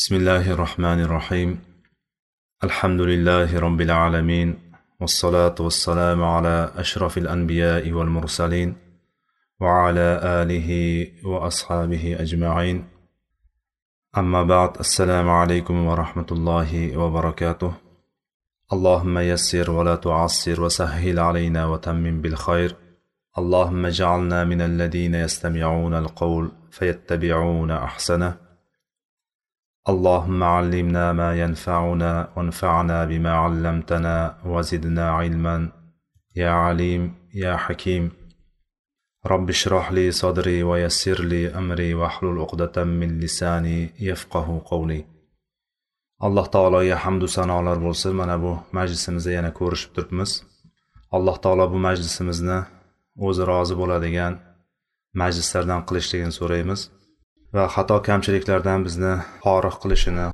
بسم 0.00 0.16
الله 0.16 0.50
الرحمن 0.50 1.00
الرحيم. 1.00 1.60
الحمد 2.64 3.00
لله 3.00 3.58
رب 3.60 3.80
العالمين 3.80 4.58
والصلاة 5.00 5.54
والسلام 5.60 6.24
على 6.24 6.72
أشرف 6.76 7.18
الأنبياء 7.18 7.92
والمرسلين 7.92 8.76
وعلى 9.60 10.20
آله 10.24 10.70
وأصحابه 11.24 12.16
أجمعين. 12.20 12.88
أما 14.18 14.42
بعد 14.42 14.78
السلام 14.80 15.28
عليكم 15.28 15.86
ورحمة 15.86 16.26
الله 16.32 16.96
وبركاته. 16.96 17.72
اللهم 18.72 19.18
يسر 19.18 19.70
ولا 19.70 19.96
تعسر 19.96 20.60
وسهل 20.60 21.18
علينا 21.18 21.66
وتمم 21.66 22.22
بالخير. 22.22 22.76
اللهم 23.38 23.86
اجعلنا 23.86 24.44
من 24.44 24.60
الذين 24.60 25.14
يستمعون 25.14 25.94
القول 25.94 26.52
فيتبعون 26.70 27.70
أحسنه. 27.70 28.49
اللهم 29.89 30.43
علمنا 30.43 31.13
ما 31.13 31.39
ينفعنا 31.39 32.29
وانفعنا 32.35 33.05
بما 33.05 33.31
علمتنا 33.31 34.37
وزدنا 34.45 35.09
علما 35.11 35.69
يا 36.35 36.49
عليم 36.49 37.13
يا 37.33 37.55
حكيم 37.57 38.11
رب 39.25 39.49
اشرح 39.49 39.91
لي 39.91 40.11
صدري 40.11 40.63
ويسر 40.63 41.21
لي 41.21 41.49
أمري 41.49 41.93
واحلل 41.93 42.39
عقدة 42.39 42.83
من 42.83 43.19
لساني 43.19 43.89
يفقه 43.99 44.61
قولي 44.65 45.05
alloh 46.19 46.47
taologa 46.47 46.95
hamdu 47.03 47.27
sanolar 47.27 47.77
bo'lsin 47.85 48.13
mana 48.21 48.35
bu 48.43 48.51
majlisimizda 48.77 49.31
yana 49.37 49.51
ko'rishib 49.59 49.91
turibmiz 49.95 50.31
alloh 51.15 51.35
taolo 51.43 51.65
bu 51.73 51.79
majlisimizni 51.87 52.59
o'zi 53.27 53.43
rozi 53.51 53.75
bo'ladigan 53.81 54.33
majlislardan 55.21 55.81
qilishligini 55.87 56.33
so'raymiz 56.39 56.81
Va 57.54 57.64
xato 57.74 57.96
kamchiliklardan 58.08 58.80
bizni 58.86 59.12
forig 59.42 59.76
qilishini 59.82 60.26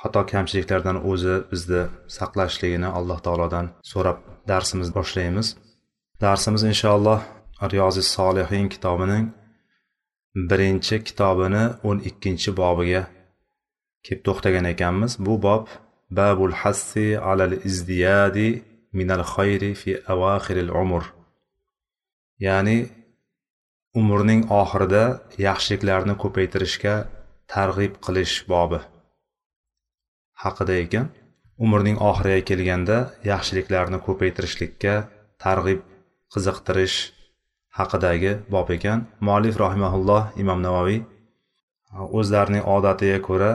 xato 0.00 0.22
kamchiliklardan 0.32 0.98
o'zi 1.10 1.34
bizni 1.50 1.82
saqlashligini 2.16 2.88
alloh 2.98 3.18
taolodan 3.26 3.66
so'rab 3.90 4.18
darsimizni 4.50 4.94
boshlaymiz. 4.98 5.46
Darsimiz 6.24 6.62
inshaalloh 6.70 7.20
riyozi 7.72 8.02
solihin 8.16 8.66
kitobining 8.74 9.26
birinchi 10.50 10.96
kitobini 11.08 11.64
o'n 11.88 11.98
ikkinchi 12.10 12.50
bobiga 12.60 13.02
kelib 14.04 14.22
to'xtagan 14.26 14.66
ekanmiz. 14.72 15.12
Bu 15.26 15.34
bob 15.46 15.64
babul 16.18 16.54
hassi 16.62 17.06
alal 17.30 17.54
izdiyadi 17.68 18.48
minal 18.98 19.24
xayri 19.32 19.72
fi 19.80 19.90
avaxiril 20.14 20.70
umr 20.82 21.02
ya'ni 22.46 22.78
umrning 23.98 24.44
oxirida 24.54 25.04
yaxshiliklarni 25.42 26.14
ko'paytirishga 26.22 26.94
targ'ib 27.50 27.96
qilish 28.06 28.34
bobi. 28.52 28.78
Haqida 30.42 30.76
ekan 30.84 31.08
umrning 31.58 31.98
oxiriga 32.10 32.44
kelganda 32.50 32.98
yaxshiliklarni 33.30 33.98
ko'paytirishlikka 34.06 34.94
targ'ib 35.44 35.82
qiziqtirish 36.34 36.98
haqidagi 37.78 38.32
bob 38.54 38.70
ekan 38.76 39.06
muallif 39.26 39.58
rahimaulloh 39.64 40.22
imom 40.42 40.62
navoiy 40.66 41.00
o'zlarining 42.20 42.64
odatiga 42.76 43.18
ko'ra 43.28 43.52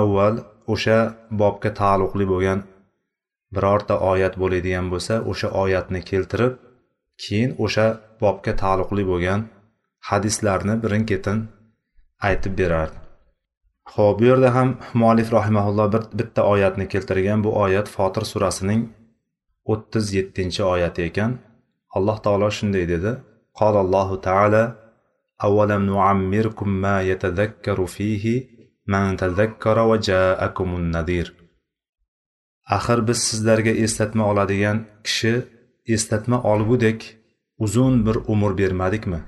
avval 0.00 0.42
o'sha 0.74 0.98
bobga 1.40 1.70
taalluqli 1.80 2.26
bo'lgan 2.32 2.64
birorta 3.54 3.94
oyat 4.12 4.34
bo'ladigan 4.42 4.90
bo'lsa 4.92 5.22
o'sha 5.32 5.48
oyatni 5.62 6.02
keltirib 6.10 6.58
keyin 7.24 7.50
o'sha 7.64 7.86
bobga 8.22 8.52
taalluqli 8.62 9.04
bo'lgan 9.10 9.40
hadislarni 10.10 10.74
birin 10.82 11.04
ketin 11.10 11.38
aytib 12.28 12.54
berardi 12.60 12.98
ho'p 13.94 14.14
bu 14.20 14.24
yerda 14.30 14.54
ham 14.56 14.68
muallif 15.00 15.28
rahimaulloh 15.38 15.88
bir 15.94 16.02
bitta 16.18 16.42
oyatni 16.52 16.88
keltirgan 16.92 17.44
bu 17.44 17.50
oyat 17.64 17.86
fotir 17.96 18.24
surasining 18.32 18.82
o'ttiz 19.72 20.12
yettinchi 20.18 20.62
oyati 20.74 21.00
ekan. 21.08 21.32
Alloh 21.96 22.16
taolo 22.24 22.48
shunday 22.58 22.84
dedi. 22.94 23.12
Qolallohu 23.58 24.16
taala 24.28 24.62
avvalam 25.46 25.82
nuammirkum 25.90 26.70
ma 26.84 26.96
yatadakkaru 27.10 27.86
fihi 27.96 28.36
man 28.92 29.16
tadakkara 29.22 29.84
va 29.90 29.96
ja'akumun 30.08 30.84
nadir. 30.96 31.26
Axir 32.76 32.98
biz 33.08 33.18
sizlarga 33.28 33.72
eslatma 33.84 34.24
oladigan 34.30 34.78
kishi 35.06 35.34
eslatma 35.94 36.42
olgudek 36.42 37.16
uzun 37.58 38.06
bir 38.06 38.16
umr 38.32 38.58
bermadikmi? 38.58 39.20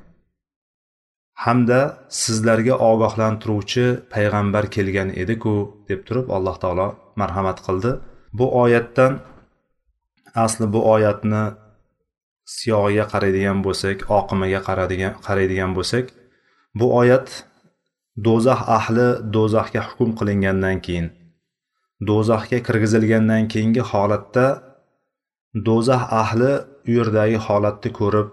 Hamda 1.45 1.81
sizlarga 2.23 2.75
ogohlantiruvchi 2.91 3.85
payg'ambar 4.13 4.65
kelgan 4.75 5.09
ediku 5.23 5.55
deb 5.89 6.01
turib 6.07 6.29
alloh 6.37 6.57
taolo 6.63 6.89
marhamat 7.21 7.59
qildi. 7.67 7.91
Bu 8.39 8.47
oyatdan 8.63 9.13
asli 10.45 10.67
bu 10.75 10.81
oyatni 10.95 11.45
siyog'iga 12.57 13.05
qaraydigan 13.13 13.59
bo'lsak 13.67 13.99
oqimiga 14.19 14.61
qaraydigan 14.69 15.13
qaraydigan 15.27 15.73
bo'lsak 15.77 16.07
bu 16.79 16.87
oyat 17.01 17.29
do'zax 18.27 18.61
ahli 18.79 19.09
do'zaxga 19.37 19.83
hukm 19.89 20.11
qilingandan 20.19 20.77
keyin 20.87 21.07
do'zaxga 22.09 22.59
kirgizilgandan 22.67 23.49
keyingi 23.53 23.83
holatda 23.91 24.47
do'zax 25.55 26.03
ahli 26.23 26.53
u 26.89 26.91
yerdagi 26.99 27.39
holatni 27.47 27.91
ko'rib 27.93 28.29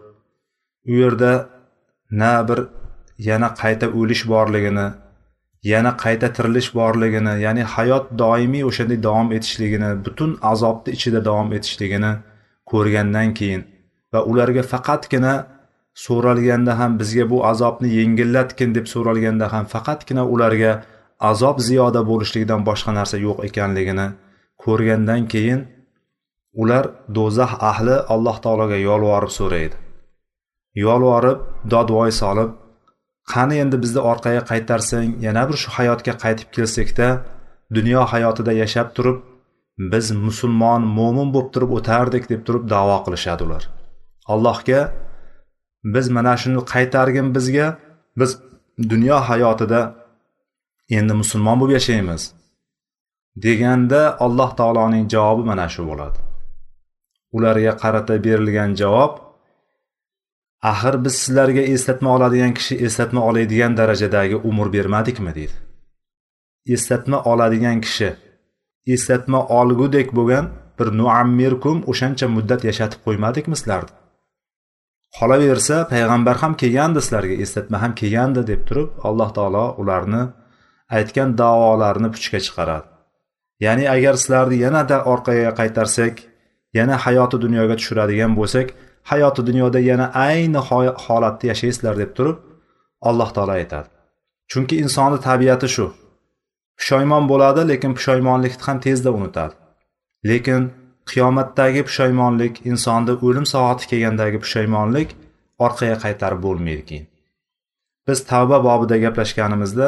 u 0.92 0.94
yerda 1.02 1.34
na 2.12 2.34
bir 2.48 2.60
yana 3.30 3.50
qayta 3.62 3.88
o'lish 4.00 4.24
borligini 4.34 4.88
yana 5.72 5.92
qayta 6.04 6.28
tirilish 6.36 6.70
borligini 6.80 7.34
ya'ni 7.46 7.64
hayot 7.74 8.06
doimiy 8.22 8.64
o'shanday 8.70 9.00
davom 9.08 9.30
etishligini 9.38 9.90
butun 10.06 10.32
azobni 10.52 10.90
ichida 10.98 11.20
davom 11.30 11.50
etishligini 11.58 12.12
ko'rgandan 12.72 13.34
keyin 13.40 13.64
va 14.14 14.20
ularga 14.32 14.64
faqatgina 14.74 15.34
so'ralganda 16.06 16.74
ham 16.80 16.92
bizga 17.00 17.26
bu 17.32 17.38
azobni 17.52 17.90
yengillatgin 18.00 18.76
deb 18.78 18.86
so'ralganda 18.94 19.46
ham 19.54 19.66
faqatgina 19.74 20.24
ularga 20.34 20.72
azob 21.32 21.58
ziyoda 21.68 22.02
bo'lishligidan 22.10 22.62
boshqa 22.70 22.92
narsa 23.00 23.18
yo'q 23.28 23.38
ekanligini 23.48 24.08
ko'rgandan 24.64 25.22
keyin 25.34 25.60
ular 26.54 26.86
do'zax 27.18 27.52
ahli 27.72 27.96
alloh 28.14 28.38
taologa 28.44 28.78
yolvorib 28.90 29.32
so'raydi. 29.40 29.76
Yolvorib 30.86 31.40
dodvoy 31.74 32.12
solib 32.22 32.52
qani 33.34 33.56
endi 33.64 33.78
bizni 33.84 34.02
orqaga 34.12 34.42
qaytarsang 34.52 35.10
yana 35.26 35.44
bir 35.50 35.58
shu 35.62 35.70
hayotga 35.78 36.14
qaytib 36.24 36.50
kelsakda 36.56 37.08
dunyo 37.78 38.02
hayotida 38.12 38.52
yashab 38.64 38.88
turib 38.96 39.18
biz 39.94 40.06
musulmon 40.26 40.82
mo'min 40.98 41.28
bo'lib 41.34 41.50
turib 41.56 41.72
o'tardik 41.78 42.24
deb 42.32 42.42
turib 42.48 42.64
davo 42.74 42.98
qilishadi 43.06 43.42
ular. 43.48 43.64
Allohga 44.34 44.82
biz 45.94 46.06
mana 46.18 46.34
shuni 46.42 46.62
qaytargin 46.74 47.28
bizga 47.36 47.68
biz 48.20 48.32
dunyo 48.92 49.18
hayotida 49.30 49.82
endi 50.98 51.14
musulmon 51.22 51.56
bo'lib 51.60 51.74
yashaymiz 51.80 52.22
deganda 53.46 54.02
alloh 54.26 54.50
taoloning 54.60 55.06
javobi 55.14 55.44
mana 55.52 55.68
shu 55.74 55.82
bo'ladi. 55.90 56.27
Ularga 57.36 57.74
qarata 57.82 58.16
berilgan 58.26 58.76
javob 58.82 59.14
axir 60.72 60.96
biz 61.06 61.16
sizlarga 61.24 61.64
eslatma 61.74 62.10
oladigan 62.16 62.54
kishi 62.54 62.76
eslatma 62.86 63.22
oladigan 63.30 63.78
darajadagi 63.78 64.36
umr 64.36 64.74
bermadikmi? 64.74 65.36
deydi. 65.36 65.56
Eslatma 66.76 67.24
oladigan 67.24 67.82
kishi 67.86 68.10
eslatma 68.94 69.40
olgudek 69.60 70.08
bo'lgan 70.18 70.46
bir 70.80 70.88
nuammirkum 71.00 71.78
o'shancha 71.92 72.28
muddat 72.36 72.62
yashatib 72.70 73.00
qo'ymadikmi 73.06 73.56
sizlarni? 73.62 73.94
Qolaversa 75.18 75.76
payg'ambar 75.92 76.36
ham 76.42 76.54
kelgandi 76.62 77.00
sizlarga 77.06 77.36
eslatma 77.44 77.78
ham 77.84 77.94
kelgandi 78.00 78.42
deb 78.52 78.62
turib 78.68 78.90
alloh 79.08 79.30
taolo 79.38 79.66
ularni 79.82 80.24
aytgan 80.98 81.30
davolarini 81.42 82.10
puchga 82.16 82.40
chiqaradi. 82.46 82.88
Ya'ni 83.66 83.86
agar 83.96 84.16
sizlarni 84.22 84.58
yanada 84.66 84.98
orqaga 85.14 85.52
qaytarsak 85.60 86.16
yana 86.74 86.96
hayoti 87.06 87.38
dunyoga 87.46 87.76
tushiradigan 87.80 88.32
bo'lsak 88.40 88.68
hayoti 89.12 89.42
dunyoda 89.48 89.80
yana 89.80 90.06
ayni 90.28 90.62
holatda 91.06 91.48
yashaysizlar 91.52 91.96
deb 92.02 92.12
turib 92.18 92.38
alloh 93.10 93.30
taolo 93.36 93.54
aytadi. 93.60 93.88
Chunki 94.52 94.76
insonni 94.84 95.20
tabiati 95.28 95.68
shu. 95.76 95.86
Pushaymon 96.80 97.24
bo'ladi 97.32 97.62
lekin 97.72 97.92
pushaymonlikni 97.98 98.64
ham 98.68 98.78
tezda 98.86 99.10
unutadi. 99.18 99.56
Lekin 100.30 100.62
qiyomatdagi 101.12 101.82
pushaymonlik 101.88 102.54
insonni 102.72 103.14
o'lim 103.28 103.46
soati 103.54 103.84
kelgandagi 103.92 104.38
pushaymonlik 104.44 105.10
orqaga 105.66 105.98
qaytarib 106.06 106.40
bo'lmaydi 106.46 106.84
keyin. 106.90 107.08
Biz 108.08 108.20
tavba 108.32 108.58
bobida 108.68 108.98
gaplashganimizda 109.06 109.88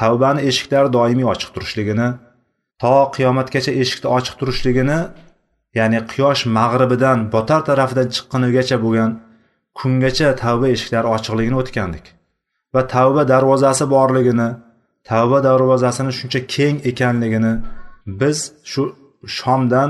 tavbani 0.00 0.40
eshiklari 0.50 0.88
doimiy 0.96 1.26
ochiq 1.32 1.50
turishligini 1.54 2.08
to 2.82 2.94
qiyomatgacha 3.16 3.72
eshikni 3.82 4.08
ochiq 4.16 4.34
turishligini 4.40 4.98
ya'ni 5.78 5.98
quyosh 6.12 6.42
mag'ribidan 6.58 7.18
botar 7.34 7.60
tarafidan 7.68 8.08
chiqqunigacha 8.14 8.76
bo'lgan 8.84 9.10
kungacha 9.78 10.28
tavba 10.42 10.66
eshiklari 10.74 11.08
ochiqligini 11.16 11.56
o'tgandik. 11.62 12.04
Va 12.74 12.82
tavba 12.94 13.22
darvozasi 13.32 13.84
borligini 13.94 14.48
tavba 15.10 15.38
darvozasini 15.48 16.12
shuncha 16.18 16.40
keng 16.54 16.76
ekanligini 16.90 17.52
biz 18.20 18.38
shu 18.72 18.82
shomdan 19.38 19.88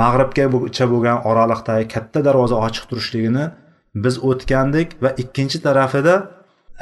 mag'ribgacha 0.00 0.84
bo'lgan 0.92 1.18
oraliqdagi 1.30 1.86
katta 1.94 2.20
darvoza 2.28 2.56
ochiq 2.66 2.84
turishligini 2.90 3.44
biz 4.04 4.14
o'tgandik 4.30 4.88
va 5.02 5.10
ikkinchi 5.22 5.58
tarafida 5.66 6.14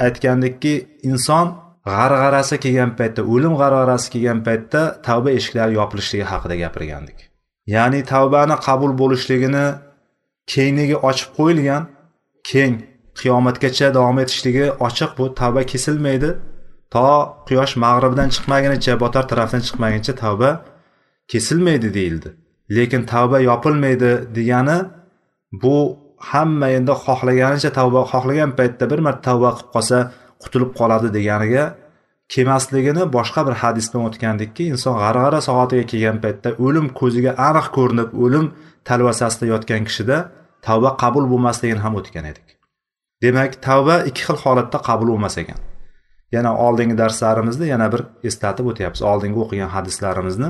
aytgandikki 0.05 0.73
inson 1.09 1.47
g'arg'arasi 1.93 2.55
kelgan 2.63 2.91
paytda 2.99 3.21
o'lim 3.33 3.53
g'arg'arasi 3.61 4.07
kelgan 4.13 4.39
paytda 4.47 4.81
tavba 5.07 5.29
eshiklari 5.37 5.73
yopilishligi 5.79 6.25
haqida 6.31 6.55
gapirgandik. 6.63 7.26
Ya'ni 7.75 7.99
tavbani 8.13 8.55
qabul 8.67 8.91
bo'lishligini 9.01 9.65
kengligi 10.53 10.97
ochib 11.09 11.29
qo'yilgan 11.37 11.83
keng 12.49 12.75
qiyomatgacha 13.19 13.87
davom 13.97 14.17
etishligi 14.23 14.65
ochiq 14.87 15.11
bu. 15.17 15.25
Tavba 15.39 15.61
kesilmaydi. 15.71 16.29
To 16.93 17.05
quyosh 17.47 17.73
mag'ribdan 17.83 18.29
chiqmagunicha 18.35 18.93
botar 19.03 19.23
tarafdan 19.31 19.61
chiqmaguncha 19.67 20.13
tavba 20.23 20.49
kesilmaydi 21.31 21.89
deyildi. 21.97 22.29
Lekin 22.77 23.01
tavba 23.13 23.37
yopilmaydi 23.49 24.11
degani 24.37 24.77
bu 25.63 25.75
hamma 26.31 26.67
endi 26.77 26.93
xohlaganicha 27.03 27.69
tavba 27.79 28.01
xohlagan 28.11 28.51
paytda 28.59 28.85
bir 28.91 28.99
marta 29.07 29.21
tavba 29.29 29.49
qilib 29.57 29.69
qolsa 29.75 29.97
qutulib 30.43 30.71
qoladi 30.79 31.07
deganiga 31.17 31.63
kelmasligini 32.33 33.03
boshqa 33.17 33.41
bir 33.47 33.55
hadisdan 33.61 34.01
o'tgandikki 34.07 34.63
inson 34.73 34.95
g'arg'ara 35.03 35.39
soatiga 35.49 35.85
kelgan 35.91 36.17
paytda 36.23 36.49
o'lim 36.65 36.87
ko'ziga 36.99 37.31
aniq 37.49 37.67
ko'rinib 37.77 38.09
o'lim 38.23 38.45
talvasasida 38.89 39.45
yotgan 39.53 39.81
kishida 39.87 40.17
tavba 40.67 40.91
qabul 41.03 41.25
bo'lmasligini 41.31 41.81
ham 41.85 41.93
o'tgan 41.99 42.25
edik. 42.31 42.47
Demak 43.23 43.51
tavba 43.67 43.95
ikki 44.09 44.21
xil 44.27 44.37
holatda 44.43 44.77
qabul 44.89 45.07
bo'lmas 45.13 45.35
ekan. 45.43 45.59
Yana 46.35 46.51
oldingi 46.65 46.95
darslarimizda 47.01 47.65
yana 47.73 47.87
bir 47.93 48.01
eslatib 48.29 48.65
o'tyapmiz. 48.71 49.01
Oldingi 49.11 49.39
o'qigan 49.43 49.69
hadislarimizni 49.75 50.49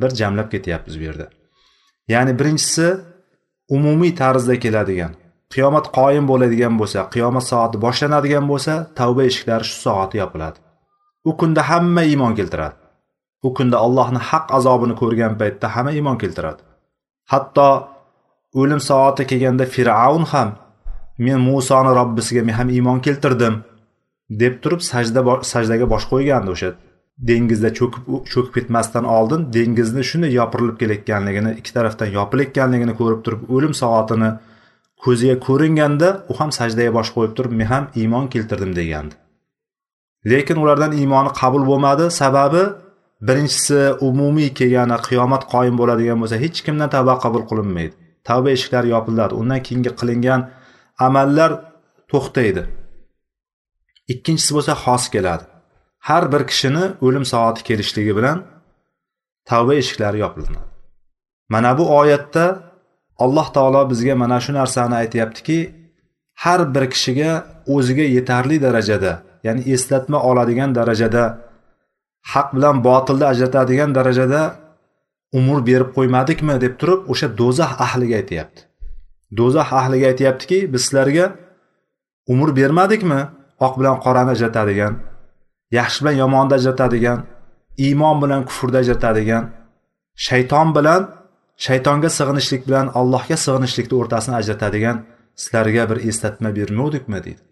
bir 0.00 0.10
jamlab 0.20 0.48
ketyapmiz 0.54 0.94
bu 1.00 1.04
yerda. 1.08 1.26
Ya'ni 2.14 2.32
birinchisi 2.40 2.86
umumiy 3.76 4.12
tarzda 4.22 4.54
keladigan 4.64 5.12
qiyomat 5.54 5.86
qoyim 5.98 6.24
bo'ladigan 6.30 6.74
bo'lsa 6.80 7.00
qiyomat 7.14 7.44
soati 7.50 7.76
boshlanadigan 7.84 8.44
bo'lsa 8.52 8.72
tavba 8.98 9.22
eshiklari 9.30 9.64
shu 9.70 9.76
soati 9.86 10.16
yopiladi. 10.22 10.58
U 11.24 11.36
kunda 11.36 11.62
hamma 11.70 12.02
iymon 12.02 12.34
keltiradi. 12.38 12.76
U 13.42 13.54
kunda 13.54 13.78
allohni 13.78 14.18
haq 14.30 14.46
azobini 14.58 14.94
ko'rgan 15.00 15.38
paytda 15.40 15.68
hamma 15.74 15.92
iymon 15.92 16.18
keltiradi. 16.18 16.62
Hatto 17.32 17.68
o'lim 18.54 18.80
soati 18.80 19.26
kelganda 19.30 19.64
fir'avn 19.74 20.24
ham 20.32 20.52
men 21.18 21.40
musoni 21.40 21.94
robbisiga 22.00 22.42
men 22.48 22.54
ham 22.54 22.68
iymon 22.76 23.00
keltirdim 23.06 23.54
deb 24.42 24.60
turib 24.62 24.80
sajda 24.90 25.22
sajdaga 25.52 25.86
bosh 25.92 26.06
qo'ygandi 26.12 26.54
o'sha 26.54 26.70
dengizda 27.30 27.70
cho'kib 27.78 28.04
cho'kib 28.32 28.52
ketmasdan 28.56 29.04
oldin 29.16 29.46
dengizni 29.56 30.02
shunday 30.10 30.32
yopirilib 30.40 30.76
kelayotganligini 30.82 31.54
ikki 31.60 31.72
tarafdan 31.78 32.12
yopilayotganligini 32.18 32.94
ko'rib 33.00 33.24
turib 33.28 33.40
o'lim 33.56 33.74
soatini 33.82 34.30
ko'ziga 35.04 35.36
ko'ringanda 35.46 36.08
u 36.30 36.38
ham 36.40 36.50
sajdaga 36.58 36.92
bosh 36.98 37.10
qo'yib 37.16 37.32
turib 37.38 37.56
men 37.60 37.66
ham 37.72 37.88
iymon 38.02 38.28
keltirdim 38.34 38.72
degandi. 38.80 39.14
Lekin 40.26 40.56
ulardan 40.62 40.92
iymoni 40.92 41.30
qabul 41.40 41.66
bo'lmadi. 41.70 42.10
Sababi 42.20 42.62
birinchisi 43.28 43.80
umumiy 44.08 44.50
kelgani 44.58 44.96
qiyomat 45.08 45.42
qoyim 45.52 45.76
bo'ladigan 45.80 46.18
bo'lsa 46.22 46.36
hech 46.44 46.58
kimdan 46.66 46.88
tavba 46.94 47.14
qabul 47.24 47.42
qilinmaydi. 47.50 47.94
Tavba 48.28 48.48
eshiklari 48.56 48.88
yopiladi. 48.94 49.32
Undan 49.40 49.60
keyingi 49.66 49.92
qilingan 50.00 50.40
amallar 51.06 51.50
to'xtaydi. 52.10 52.62
Ikkinchisi 54.12 54.50
bo'lsa 54.56 54.72
xos 54.84 55.04
keladi. 55.14 55.44
Har 56.08 56.24
bir 56.32 56.42
kishini 56.50 56.84
o'lim 57.06 57.24
soati 57.32 57.60
kelishligi 57.68 58.12
bilan 58.18 58.38
tavba 59.50 59.72
eshiklari 59.80 60.18
yopilinadi. 60.24 60.68
Mana 61.52 61.70
bu 61.78 61.84
oyatda 62.00 62.44
alloh 63.24 63.46
taolo 63.56 63.90
bizga 63.90 64.14
mana 64.22 64.38
shu 64.44 64.52
narsani 64.60 64.94
aytyaptiki 65.02 65.58
har 66.44 66.60
bir 66.74 66.84
kishiga 66.94 67.30
o'ziga 67.74 68.06
yetarli 68.16 68.56
darajada 68.66 69.12
ya'ni 69.48 69.62
eslatma 69.74 70.18
oladigan 70.30 70.70
darajada 70.78 71.24
haq 72.32 72.48
bilan 72.56 72.76
botilni 72.88 73.26
ajratadigan 73.32 73.90
darajada 73.98 74.40
umr 75.38 75.58
berib 75.68 75.90
qo'ymadikmi 75.96 76.54
deb 76.64 76.74
turib 76.80 77.00
o'sha 77.12 77.28
do'zax 77.40 77.72
ahliga 77.86 78.16
aytyapti. 78.20 78.60
Do'zax 79.38 79.68
ahliga 79.80 80.06
aytyaptiki 80.12 80.58
biz 80.72 80.82
sizlarga 80.86 81.26
umr 82.32 82.48
bermadikmi? 82.60 83.20
Oq 83.66 83.74
bilan 83.80 83.96
qorani 84.04 84.30
ajratadigan 84.36 84.94
yaxshi 85.78 85.98
bilan 86.02 86.16
yomonni 86.22 86.54
ajratadigan 86.58 87.18
iymon 87.86 88.16
bilan 88.22 88.42
kufrni 88.48 88.78
ajratadigan 88.82 89.44
shayton 90.26 90.68
bilan 90.76 91.02
shaytonga 91.66 92.10
sig'inishlik 92.18 92.62
bilan 92.68 92.86
allohga 93.00 93.36
sig'inishlikni 93.44 93.94
o'rtasini 94.00 94.36
ajratadigan 94.40 94.96
sizlarga 95.42 95.82
bir 95.90 95.98
eslatma 96.08 96.50
bermovdikmi 96.58 97.18
deydi. 97.26 97.42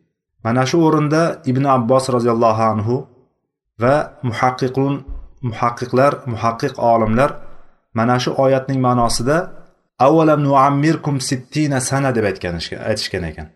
Mana 0.46 0.62
shu 0.70 0.76
o'rinda 0.86 1.22
ibn 1.50 1.64
abbos 1.76 2.04
roziyallohu 2.16 2.62
anhu 2.72 2.94
va 3.82 3.94
muhaqqiqun 4.28 4.94
muhaqqiqlar 5.48 6.12
muhaqqiq 6.32 6.74
olimlar 6.92 7.30
mana 7.98 8.16
shu 8.24 8.30
oyatning 8.44 8.80
ma'nosida 8.86 9.36
avvalam 10.06 10.40
nuammirkum 10.48 11.16
sittina 11.28 11.78
sana 11.88 12.10
deb 12.16 12.24
aytishgan 12.30 13.24
ekan. 13.30 13.48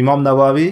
Imom 0.00 0.20
navaviy 0.28 0.70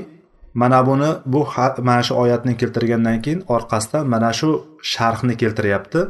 mana 0.55 0.81
buni 0.89 1.11
bu 1.33 1.41
mana 1.89 2.03
shu 2.07 2.15
oyatni 2.23 2.53
keltirgandan 2.61 3.19
keyin 3.25 3.41
orqasidan 3.55 4.05
mana 4.15 4.31
shu 4.39 4.49
sharhni 4.93 5.35
keltiryapti. 5.43 6.01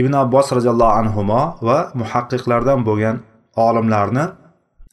Ibn 0.00 0.12
abbos 0.22 0.46
roziyallohu 0.56 0.94
anhu 1.00 1.20
va 1.68 1.78
muhaqqiqlardan 2.00 2.80
bo'lgan 2.88 3.16
olimlarni 3.66 4.24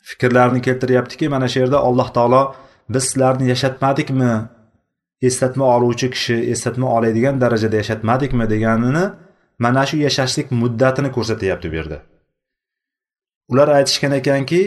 fikrlarini 0.10 0.62
keltiryaptiki 0.68 1.26
mana 1.34 1.48
shu 1.52 1.58
yerda 1.64 1.78
alloh 1.88 2.08
taolo 2.18 2.42
biz 2.90 3.04
sizlarni 3.04 3.50
yashatmadikmi? 3.50 4.34
Eslatma 5.22 5.66
oluvchi 5.76 6.08
kishi 6.12 6.36
eslatma 6.54 6.88
oladigan 6.96 7.42
darajada 7.42 7.76
yashatmadikmi 7.76 8.50
deganini 8.50 9.06
mana 9.60 9.86
shu 9.86 9.98
yashashlik 9.98 10.52
muddatini 10.52 11.10
ko'rsatyapti 11.12 11.72
bu 11.72 11.76
yerda. 11.76 11.98
Ular 13.52 13.68
aytishgan 13.78 14.12
ekanki 14.12 14.62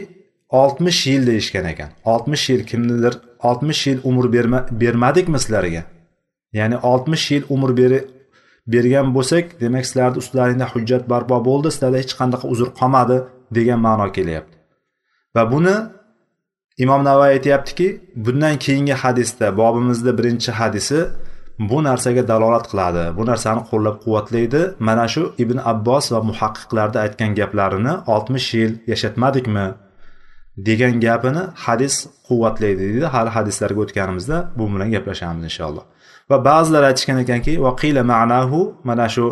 oltmish 0.49 1.07
yil 1.07 1.27
deyishgan 1.27 1.67
ekan. 1.73 1.91
Oltmish 2.05 2.51
yil 2.51 2.63
kimnidir 2.71 3.15
oltmish 3.43 3.87
yil 3.87 4.01
umr 4.05 4.33
berma, 4.33 4.67
bermadikmi 4.71 5.39
sizlarga? 5.39 5.83
Ya'ni 6.53 6.77
oltmish 6.77 7.31
yil 7.31 7.45
umr 7.49 7.77
beri 7.77 8.01
bergan 8.67 9.15
bo'lsak 9.15 9.61
demak 9.61 9.87
sizlarni 9.87 10.19
ustlaringda 10.23 10.67
hujjat 10.73 11.09
barpo 11.13 11.45
bo'ldi 11.49 11.69
sizlarda 11.75 11.99
hech 12.03 12.15
qanaqa 12.21 12.47
uzr 12.55 12.69
qolmadi 12.81 13.17
degan 13.57 13.81
ma'no 13.87 14.13
kelyapti. 14.17 14.57
Va 15.37 15.43
buni 15.53 15.75
imom 16.83 17.01
navoiy 17.09 17.33
aytyaptiki 17.37 17.87
bundan 18.27 18.55
keyingi 18.65 18.95
hadisda 19.03 19.47
bobimizda 19.61 20.11
birinchi 20.19 20.51
hadisi 20.61 20.99
bu 21.71 21.79
narsaga 21.89 22.23
dalolat 22.33 22.67
qiladi. 22.71 23.05
Bu 23.19 23.23
narsani 23.31 23.63
qo'llab 23.71 23.97
quvvatlaydi 24.05 24.63
mana 24.89 25.07
shu 25.15 25.23
ibn 25.43 25.59
abbos 25.73 26.05
va 26.13 26.21
muhaqqiqlarda 26.31 26.99
aytgan 27.05 27.31
gaplarini 27.41 27.95
oltmish 28.15 28.49
yil 28.59 28.73
yashatmadikmi? 28.93 29.67
degan 30.67 31.01
gapini 31.01 31.43
hadis 31.65 31.95
quvvatlaydi 32.29 32.83
deydi 32.93 33.07
hali 33.15 33.31
hadislarga 33.37 33.81
o'tganimizda 33.85 34.37
bu 34.59 34.65
bilan 34.75 34.89
gaplashamiz 34.95 35.43
inshaalloh. 35.51 35.85
Va 36.31 36.37
ba'zilar 36.49 36.83
aytishgan 36.91 37.19
ekanki 37.25 37.53
vaqila 37.67 38.03
ma'nahu? 38.13 38.59
Mana 38.89 39.07
shu 39.15 39.27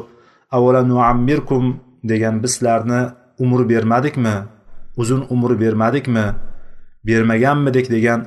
avvalo 0.57 0.81
nuammirkum? 0.93 1.65
degan 2.11 2.35
biz 2.43 2.51
sizlarni 2.57 3.01
umr 3.45 3.61
bermadikmi? 3.73 4.37
Uzun 5.01 5.21
umr 5.35 5.61
bermadikmi? 5.63 6.27
Bermaganmidik 7.09 7.87
degan 7.97 8.21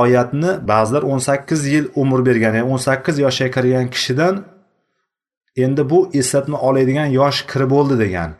oyatni 0.00 0.50
ba'zilar 0.72 1.02
o'n 1.12 1.20
sakkiz 1.28 1.60
yil 1.72 1.86
umr 2.02 2.20
bergan 2.28 2.54
ya'ni 2.58 2.68
o'n 2.72 2.80
sakkiz 2.88 3.16
yoshga 3.24 3.48
kirgan 3.56 3.86
kishidan 3.94 4.34
endi 5.64 5.90
bu 5.90 6.10
eslatma 6.20 6.58
oladigan 6.68 7.08
yosh 7.20 7.38
kirib 7.50 7.70
bo'ldi 7.74 7.96
degan. 8.04 8.30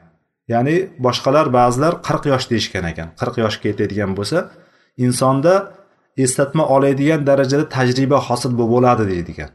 Ya'ni 0.53 0.77
boshqalar 1.07 1.47
ba'zilar 1.59 1.93
qirq 2.07 2.25
yosh 2.33 2.47
deyishgan 2.51 2.85
ekan. 2.93 3.09
Qirq 3.21 3.35
yoshga 3.45 3.67
yetadigan 3.73 4.11
bo'lsa 4.19 4.39
insonda 5.05 5.55
eslatma 6.25 6.65
oladigan 6.75 7.21
darajada 7.29 7.65
tajriba 7.77 8.19
hosil 8.29 8.53
bo'ladi 8.61 9.05
deydigan. 9.13 9.51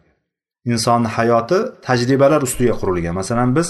Insonni 0.72 1.10
hayoti 1.18 1.58
tajribalar 1.88 2.42
ustiga 2.48 2.74
qurilgan. 2.82 3.14
Masalan 3.22 3.50
biz 3.58 3.68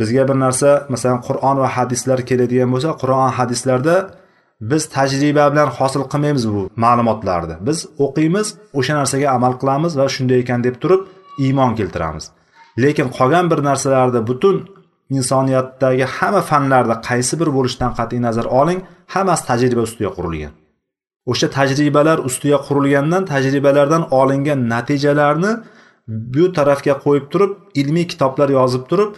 bizga 0.00 0.22
bir 0.28 0.36
narsa 0.44 0.70
masalan 0.92 1.20
qur'on 1.28 1.56
va 1.62 1.68
hadislar 1.76 2.18
keladigan 2.30 2.68
bo'lsa 2.74 2.90
qur'on 3.02 3.30
hadislarda 3.38 3.94
biz 4.60 4.82
tajriba 4.96 5.44
bilan 5.52 5.68
hosil 5.78 6.02
qilmaymiz 6.12 6.44
bu 6.54 6.62
ma'lumotlarni. 6.84 7.56
Biz 7.66 7.78
o'qiymiz 8.04 8.48
o'sha 8.78 8.94
narsaga 9.00 9.28
amal 9.36 9.52
qilamiz 9.60 9.92
va 10.00 10.06
shunday 10.14 10.38
ekan 10.44 10.60
deb 10.66 10.76
turib 10.82 11.02
iymon 11.44 11.72
keltiramiz. 11.78 12.24
Lekin 12.82 13.08
qolgan 13.16 13.46
bir 13.50 13.60
narsalarni 13.68 14.20
butun 14.30 14.56
insoniyatdagi 15.16 16.06
hamma 16.16 16.42
fanlarda 16.50 16.94
qaysi 17.08 17.34
bir 17.40 17.48
bo'lishidan 17.56 17.92
qat'iy 17.98 18.20
nazar 18.26 18.46
oling 18.60 18.80
hammasi 19.14 19.44
tajriba 19.50 19.82
ustiga 19.88 20.10
qurilgan. 20.16 20.52
O'sha 21.30 21.48
tajribalar 21.56 22.18
ustiga 22.28 22.58
qurilgandan 22.66 23.22
tajribalardan 23.32 24.02
olingan 24.20 24.60
natijalarni 24.72 25.52
bu 26.34 26.44
tarafga 26.56 26.94
qo'yib 27.04 27.26
turib 27.32 27.52
ilmiy 27.80 28.06
kitoblar 28.12 28.48
yozib 28.58 28.84
turib 28.90 29.10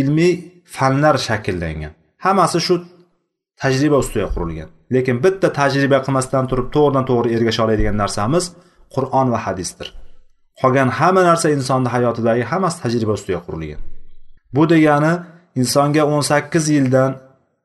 ilmiy 0.00 0.32
fanlar 0.76 1.16
shakllangan. 1.26 1.92
Hammasi 2.24 2.58
shu 2.66 2.74
tajriba 3.62 3.96
ustiga 4.02 4.28
qurilgan. 4.34 4.68
Lekin 4.94 5.16
bitta 5.24 5.48
tajriba 5.60 5.98
qilmasdan 6.04 6.44
turib 6.50 6.68
to'g'ridan 6.74 7.04
to'g'ri 7.10 7.28
ergasha 7.36 7.60
oladigan 7.66 7.96
narsamiz 8.02 8.44
qur'on 8.94 9.26
va 9.34 9.38
hadisdir. 9.46 9.88
Qolgan 10.60 10.88
hamma 10.98 11.22
narsa 11.30 11.48
insonni 11.56 11.88
hayotidagi 11.94 12.42
hammasi 12.50 12.76
tajriba 12.82 13.12
ustiga 13.18 13.40
qurilgan. 13.46 13.80
Bu 14.54 14.62
degani 14.72 15.12
insonga 15.60 16.02
o'n 16.12 16.22
sakkiz 16.30 16.64
yildan 16.76 17.10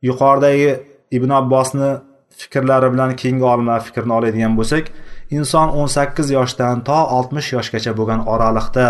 yuqoridagi 0.08 0.72
ibn 1.18 1.30
abbosni 1.40 1.92
fikrlari 2.40 2.88
bilan 2.94 3.12
keyingi 3.22 3.46
olimlar 3.54 3.80
fikrini 3.88 4.14
oladigan 4.18 4.54
bo'lsak 4.60 4.86
inson 5.38 5.68
o'n 5.80 5.90
sakkiz 5.98 6.28
yoshdan 6.38 6.76
to 6.88 7.00
oltmish 7.18 7.50
yoshgacha 7.56 7.92
bo'lgan 8.00 8.22
oraliqda 8.34 8.86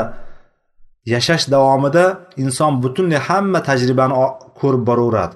yashash 1.13 1.45
davomida 1.53 2.05
inson 2.43 2.71
butunlay 2.83 3.19
hamma 3.27 3.59
tajribani 3.69 4.15
ko'rib 4.59 4.83
boraveradi. 4.89 5.35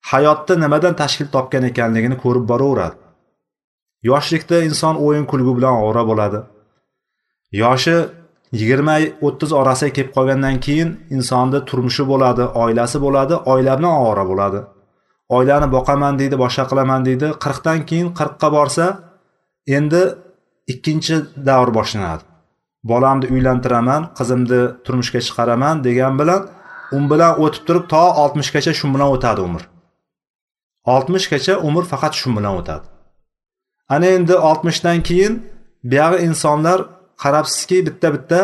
Hayotda 0.00 0.54
nimadan 0.56 0.94
tashkil 1.00 1.28
topgan 1.34 1.64
ekanligini 1.70 2.16
ko'rib 2.24 2.44
boraveradi. 2.52 2.96
Yoshlikda 4.10 4.62
inson 4.68 4.94
o'yin 5.06 5.24
kulgu 5.30 5.52
bilan 5.58 5.74
ovora 5.82 6.02
bo'ladi. 6.10 6.40
Yoshi 7.62 7.96
yigirma 8.60 8.96
o'ttiz 9.26 9.50
orasiga 9.60 9.92
kelib 9.96 10.12
qolgandan 10.16 10.56
keyin 10.66 10.90
insonni 11.16 11.60
turmushi 11.68 12.04
bo'ladi 12.12 12.44
oilasi 12.62 12.98
bo'ladi 13.04 13.34
oila 13.52 13.72
bilan 13.78 13.94
ovora 14.02 14.24
bo'ladi. 14.30 14.60
Oilani 15.36 15.68
boqaman 15.76 16.18
deydi 16.20 16.36
boshqa 16.44 16.64
qilaman 16.70 17.00
deydi. 17.08 17.26
Qirqdan 17.44 17.78
keyin 17.88 18.08
qirqqa 18.18 18.48
borsa 18.56 18.86
endi 19.76 20.02
ikkinchi 20.72 21.16
davr 21.48 21.68
boshlanadi. 21.78 22.22
Bolamni 22.90 23.26
uylantiraman 23.34 24.02
qizimni 24.18 24.60
turmushga 24.84 25.20
chiqaraman 25.26 25.76
degan 25.86 26.14
bilan 26.20 26.40
u 26.96 26.98
bilan 27.10 27.32
o'tib 27.44 27.62
turib 27.68 27.84
to 27.92 28.02
oltmishgacha 28.22 28.72
shu 28.78 28.86
bilan 28.94 29.08
o'tadi 29.16 29.40
umr. 29.48 29.62
Oltmishgacha 30.94 31.54
umr 31.68 31.84
faqat 31.92 32.14
shu 32.20 32.28
bilan 32.36 32.54
o'tadi. 32.60 32.86
Ana 33.94 34.06
endi 34.16 34.34
oltmishdan 34.48 34.98
keyin 35.08 35.34
buyog'i 35.90 36.18
insonlar 36.28 36.78
qarabsizki 37.22 37.78
bitta 37.86 38.08
bitta 38.14 38.40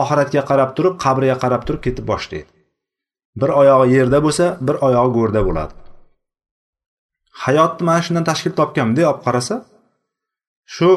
oxiratga 0.00 0.42
qarab 0.50 0.70
turib 0.76 0.94
qabriga 1.04 1.36
qarab 1.44 1.62
turib 1.66 1.82
ketib 1.86 2.04
boshlaydi. 2.12 2.50
Bir 3.40 3.50
oyog'i 3.60 3.92
yerda 3.96 4.18
bo'lsa 4.26 4.44
bir 4.66 4.76
oyog'i 4.86 5.12
go'rda 5.18 5.40
bo'ladi. 5.48 5.72
Hayotni 7.44 7.82
mana 7.88 8.00
shundan 8.06 8.24
tashkil 8.30 8.52
topgan 8.60 8.88
olib 8.94 9.20
qarasa 9.26 9.54
shu 10.74 10.90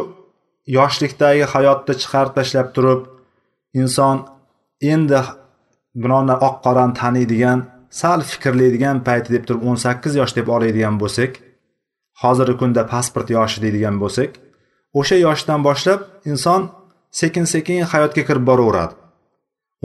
yoshlikdagi 0.77 1.43
hayotni 1.53 1.93
chiqarib 2.01 2.33
tashlab 2.37 2.67
turib 2.75 3.01
inson 3.81 4.17
endi 4.93 5.19
biron 6.01 6.29
oq 6.47 6.55
qorani 6.65 6.93
taniydigan 6.99 7.59
sal 7.99 8.21
fikrlaydigan 8.31 8.97
payti 9.07 9.33
deb 9.35 9.43
turib 9.47 9.63
o'n 9.69 9.77
sakkiz 9.85 10.13
yosh 10.19 10.33
deb 10.37 10.47
oladigan 10.55 10.95
bo'lsak 11.01 11.31
hozirgi 12.23 12.55
kunda 12.61 12.83
pasport 12.93 13.29
yoshi 13.37 13.57
deydigan 13.63 13.95
bo'lsak 14.03 14.31
o'sha 14.99 15.17
yoshdan 15.27 15.59
boshlab 15.67 16.01
inson 16.31 16.61
sekin 17.19 17.45
sekin 17.53 17.81
hayotga 17.91 18.23
kirib 18.29 18.45
boraveradi. 18.49 18.93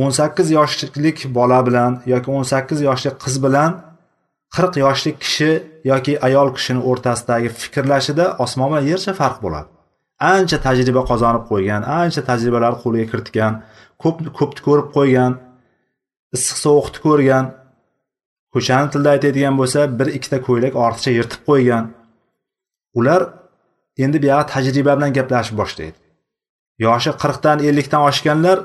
o'n 0.02 0.10
sakkiz 0.18 0.50
yoshlik 0.58 1.18
bola 1.38 1.66
bilan 1.66 1.92
yoki 2.12 2.28
o'n 2.36 2.46
sakkiz 2.52 2.80
yoshli 2.88 3.10
qiz 3.22 3.36
bilan 3.44 3.70
qirq 4.54 4.74
yoshli 4.84 5.12
kishi 5.22 5.50
yoki 5.90 6.12
ayol 6.26 6.48
kishini 6.56 6.80
o'rtasidagi 6.90 7.48
fikrlashida 7.62 8.26
osmon 8.44 8.68
bilan 8.70 8.84
yercha 8.90 9.12
farq 9.20 9.38
bo'ladi. 9.44 9.68
Ancha 10.34 10.58
tajriba 10.66 11.02
qozonib 11.10 11.44
qo'ygan 11.50 11.82
ancha 12.00 12.22
tajribalar 12.30 12.72
qo'lga 12.82 13.06
kiritgan 13.12 13.52
ko'p 14.02 14.16
ko'pni 14.38 14.60
ko'rib 14.66 14.88
qo'ygan 14.96 15.32
issiq 16.36 16.56
sovuqni 16.64 16.98
ko'rgan 17.06 17.44
ko'chani 18.54 18.90
tilida 18.92 19.10
aytadigan 19.14 19.54
bo'lsa 19.60 19.80
bir 19.98 20.08
ikkita 20.16 20.38
ko'ylak 20.48 20.74
ortiqcha 20.84 21.10
yirtib 21.18 21.40
qo'ygan. 21.48 21.84
Ular 22.98 23.20
endi 24.04 24.18
buyog'i 24.24 24.46
tajriba 24.52 24.92
bilan 24.98 25.12
gaplashib 25.18 25.56
boshlaydi. 25.62 25.98
Yoshi 26.86 27.10
qirqdan 27.22 27.58
ellikdan 27.68 28.02
oshganlar 28.10 28.58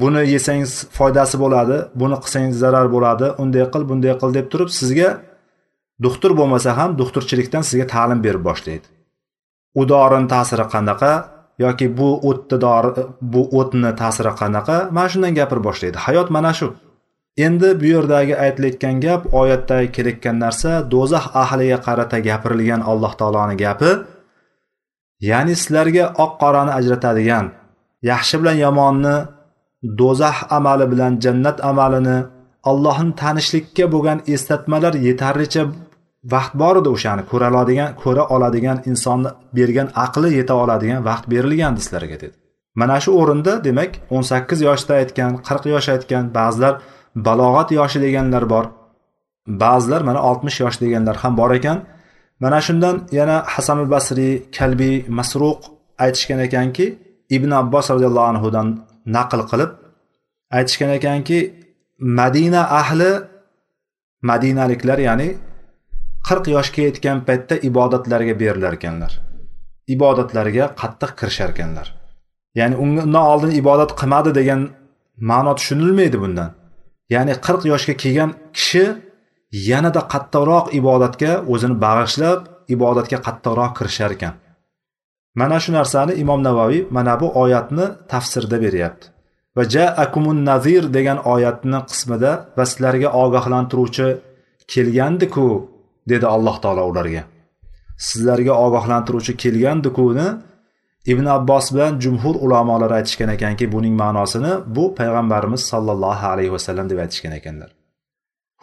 buni 0.00 0.22
yesangiz 0.34 0.72
foydasi 0.96 1.36
bo'ladi 1.42 1.76
buni 2.00 2.16
qilsangiz 2.22 2.56
zarar 2.64 2.86
bo'ladi 2.94 3.26
unday 3.42 3.64
qil 3.72 3.82
bunday 3.90 4.14
qil 4.20 4.30
deb 4.38 4.46
turib 4.52 4.70
sizga 4.78 5.08
doktor 6.04 6.30
bo'lmasa 6.40 6.70
ham 6.78 6.90
doktorchilikdan 7.00 7.62
sizga 7.68 7.86
ta'lim 7.94 8.20
berib 8.26 8.42
boshlaydi. 8.48 8.86
U 9.80 9.82
dorini 9.92 10.28
ta'siri 10.34 10.66
qanaqa 10.74 11.12
yoki 11.64 11.86
bu 11.98 12.08
o'tni 12.28 12.56
dori 12.66 12.90
bu 13.32 13.42
o'tni 13.58 13.90
ta'siri 14.02 14.32
qanaqa 14.40 14.76
mana 14.96 15.08
shundan 15.12 15.32
gapirib 15.38 15.64
boshlaydi. 15.68 15.96
Hayot 16.06 16.28
mana 16.36 16.52
shu. 16.58 16.68
Endi 17.46 17.68
bu 17.80 17.86
yerdagi 17.94 18.34
aytilayotgan 18.44 18.96
gap 19.04 19.22
oyatdagi 19.40 19.88
kelayotgan 19.96 20.36
narsa 20.44 20.70
do'zax 20.92 21.26
ahliga 21.42 21.78
qarata 21.86 22.18
gapirilgan 22.28 22.80
alloh 22.90 23.12
taoloni 23.20 23.56
gapi. 23.64 23.90
Ya'ni 25.30 25.54
sizlarga 25.60 26.04
oq 26.24 26.32
qorani 26.42 26.72
ajratadigan 26.78 27.46
yaxshi 28.10 28.36
bilan 28.40 28.56
yomonni 28.64 29.16
do'zax 30.00 30.36
amali 30.56 30.86
bilan 30.92 31.12
jannat 31.24 31.58
amalini 31.70 32.18
allohni 32.70 33.12
tanishlikka 33.22 33.84
bo'lgan 33.94 34.18
eslatmalar 34.34 34.94
yetarlicha 35.06 35.62
vaqt 36.32 36.52
bor 36.60 36.74
edi 36.80 36.88
o'shani 36.96 37.22
ko'ra 37.30 37.48
oladigan 37.52 37.90
ko'ra 38.02 38.22
oladigan 38.34 38.78
insonni 38.90 39.30
bergan 39.56 39.88
aqli 40.04 40.28
yeta 40.38 40.54
oladigan 40.62 41.00
vaqt 41.08 41.24
berilgandi 41.32 41.80
sizlarga 41.84 42.16
dedi. 42.22 42.36
Mana 42.80 42.96
shu 43.04 43.10
o'rinda 43.20 43.52
demak 43.66 43.92
o'n 44.14 44.24
sakkiz 44.30 44.60
yoshda 44.68 44.92
aytgan 45.00 45.32
qirq 45.46 45.64
yosh 45.74 45.88
aytgan 45.94 46.24
ba'zilar 46.38 46.74
balog'at 47.26 47.68
yoshi 47.78 47.98
deganlar 48.04 48.44
bor. 48.52 48.64
Ba'zilar 49.62 50.02
mana 50.08 50.20
oltmish 50.28 50.58
yosh 50.64 50.78
deganlar 50.82 51.16
ham 51.22 51.32
bor 51.40 51.50
ekan. 51.58 51.78
Mana 52.42 52.58
shundan 52.66 52.96
yana 53.18 53.36
hasanul 53.54 53.88
basriy 53.94 54.32
kalbiy 54.56 54.96
masruq 55.18 55.60
aytishgan 56.04 56.40
ekanki 56.46 56.86
ibn 57.36 57.50
abbos 57.62 57.86
roziyallohu 57.94 58.28
anhudan 58.32 58.66
naql 59.16 59.40
qilib 59.50 59.70
aytishgan 60.56 60.90
ekanki 60.98 61.38
madina 62.18 62.62
ahli 62.80 63.10
madinaliklar 64.30 64.98
ya'ni 65.08 65.28
qirq 66.28 66.44
yoshga 66.56 66.82
yetgan 66.88 67.18
paytda 67.28 67.54
ibodatlarga 67.68 68.34
berilar 68.42 68.72
ekanlar. 68.78 69.12
Ibodatlarga 69.94 70.64
qattiq 70.80 71.10
kirishar 71.20 71.50
ekanlar 71.54 71.88
ya'ni 72.58 72.76
undan 72.84 73.14
oldin 73.32 73.52
ibodat 73.60 73.90
qilmadi 74.00 74.30
degan 74.38 74.60
ma'no 75.30 75.52
tushunilmaydi 75.58 76.18
bundan. 76.24 76.50
Ya'ni 77.14 77.34
qirq 77.46 77.62
yoshga 77.72 77.94
kelgan 78.02 78.30
kishi 78.56 78.84
yanada 79.70 80.00
qattiqroq 80.12 80.66
ibodatga 80.78 81.32
o'zini 81.52 81.76
bag'ishlab 81.84 82.40
ibodatga 82.74 83.18
qattiqroq 83.26 83.72
kirishar 83.78 84.10
ekan. 84.16 84.34
Mana 85.40 85.56
shu 85.62 85.70
narsani 85.78 86.12
imom 86.22 86.40
navaviy 86.48 86.82
mana 86.96 87.14
bu 87.20 87.26
oyatni 87.42 87.86
tafsirda 88.12 88.56
beryapti. 88.64 89.06
Va 89.56 89.62
jaakumun 89.74 90.38
nazir 90.50 90.84
degan 90.96 91.18
oyatni 91.34 91.78
qismida 91.90 92.32
va 92.56 92.64
sizlarga 92.70 93.08
ogohlantiruvchi 93.22 94.06
kelgandiku 94.72 95.46
dedi 96.10 96.26
alloh 96.34 96.56
taolo 96.62 96.82
ularga. 96.90 97.22
Sizlarga 98.08 98.54
ogohlantiruvchi 98.66 99.32
kelgandikuni 99.42 100.26
ibn 101.12 101.26
abbos 101.36 101.66
bilan 101.74 101.92
jumhur 102.04 102.34
ulamolar 102.44 102.90
aytishgan 102.98 103.30
ekanki 103.36 103.64
buning 103.74 103.94
ma'nosini 104.02 104.52
bu 104.76 104.84
payg'ambarimiz 104.98 105.62
sollallohu 105.72 106.26
alayhi 106.32 106.52
vasallam 106.56 106.86
deb 106.90 106.98
aytishgan 107.04 107.32
ekanlar. 107.38 107.70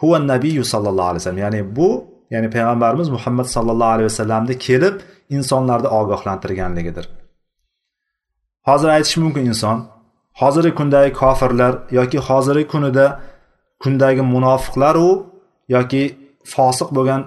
Huva 0.00 0.18
nabiyu 0.32 0.64
sollallohu 0.72 1.08
alayhi 1.10 1.22
vasallam 1.22 1.42
ya'ni 1.46 1.60
bu 1.76 1.88
ya'ni 2.34 2.48
payg'ambarimiz 2.56 3.08
muhammad 3.16 3.46
sollallohu 3.56 3.92
alayhi 3.94 4.08
vasallamni 4.12 4.54
kelib 4.66 4.94
insonlarni 5.36 5.88
ogohlantirganligidir. 5.98 7.06
Hozir 8.68 8.88
aytishi 8.96 9.18
mumkin 9.24 9.44
inson 9.52 9.78
hozirgi 10.40 10.72
kundagi 10.80 11.10
kofirlar 11.22 11.72
yoki 11.98 12.18
hozirgi 12.28 12.66
kunida 12.72 13.06
kundagi 13.82 14.22
munofiqlaru 14.34 15.10
yoki 15.74 16.02
fosiq 16.54 16.88
bo'lgan 16.96 17.22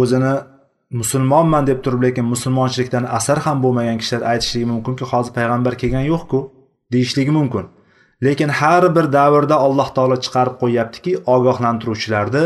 o'zini 0.00 0.34
musulmonman 0.90 1.66
deb 1.66 1.82
turib 1.84 2.02
lekin 2.02 2.24
musulmonchilikdan 2.24 3.04
asar 3.18 3.38
ham 3.46 3.62
bo'lmagan 3.64 3.98
kishilar 3.98 4.22
aytishligi 4.32 4.66
mumkinki 4.72 5.04
hozir 5.12 5.32
payg'ambar 5.38 5.74
kelgan 5.82 6.04
yo'qku 6.12 6.38
deyishligi 6.92 7.30
mumkin. 7.38 7.64
Lekin 8.24 8.48
har 8.48 8.94
bir 8.96 9.06
davrda 9.12 9.56
alloh 9.66 9.88
taolo 9.96 10.16
chiqarib 10.24 10.54
qo'yyaptiki 10.62 11.12
ogohlantiruvchilarni 11.34 12.44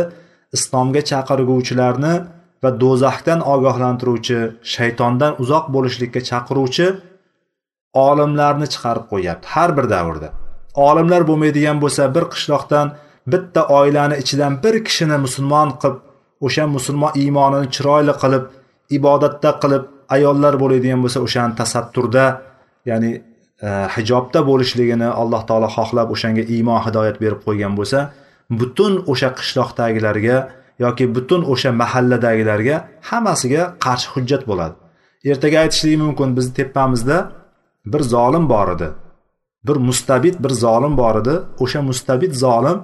islomga 0.56 1.02
chaqirguvchilarni 1.10 2.14
va 2.62 2.70
do'zaxdan 2.82 3.40
ogohlantiruvchi 3.54 4.38
shaytondan 4.74 5.32
uzoq 5.42 5.64
bo'lishlikka 5.74 6.20
chaqiruvchi 6.30 6.86
olimlarni 8.08 8.66
chiqarib 8.74 9.04
qo'yyapti 9.12 9.46
har 9.54 9.70
bir 9.76 9.86
davrda. 9.94 10.28
Olimlar 10.88 11.22
bo'lmaydigan 11.30 11.76
bo'lsa 11.84 12.02
bir 12.14 12.24
qishloqdan 12.32 12.86
bitta 13.32 13.60
oilani 13.78 14.16
ichidan 14.22 14.52
bir 14.64 14.74
kishini 14.86 15.16
musulmon 15.24 15.68
qilib 15.82 15.98
o'sha 16.46 16.64
musulmon 16.76 17.12
iymonini 17.22 17.68
chiroyli 17.74 18.14
qilib 18.22 18.44
ibodatda 18.98 19.50
qilib 19.62 19.84
ayollar 20.16 20.54
bo'ladigan 20.62 21.00
bo'lsa 21.04 21.18
o'shani 21.26 21.54
tasatturda 21.60 22.24
ya'ni 22.90 23.10
e, 23.66 23.68
hijobda 23.94 24.40
bo'lishligini 24.50 25.08
alloh 25.22 25.42
taolo 25.48 25.68
xohlab 25.76 26.08
o'shanga 26.14 26.44
iymon 26.54 26.80
hidoyat 26.86 27.16
berib 27.22 27.40
qo'ygan 27.46 27.72
bo'lsa 27.78 27.98
butun 28.60 28.92
o'sha 29.12 29.28
qishloqdagilarga 29.38 30.36
yoki 30.84 31.04
butun 31.14 31.42
o'sha 31.52 31.70
mahalladagilarga 31.82 32.76
hammasiga 33.10 33.62
qarshi 33.84 34.08
hujjat 34.14 34.42
bo'ladi. 34.50 34.74
Ertaga 35.30 35.56
aytishligi 35.64 35.98
mumkin 36.04 36.28
bizni 36.36 36.52
tepamizda 36.60 37.16
bir 37.92 38.02
zolim 38.14 38.44
bor 38.52 38.68
edi. 38.74 38.88
Bir 39.66 39.76
mustabid 39.88 40.36
bir 40.44 40.52
zolim 40.64 40.94
bor 41.02 41.14
edi. 41.22 41.34
O'sha 41.64 41.80
mustabid 41.90 42.32
zolim 42.44 42.78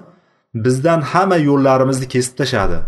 bizdan 0.64 1.00
hamma 1.12 1.38
yo'llarimizni 1.48 2.06
kesib 2.14 2.34
tashladi. 2.40 2.78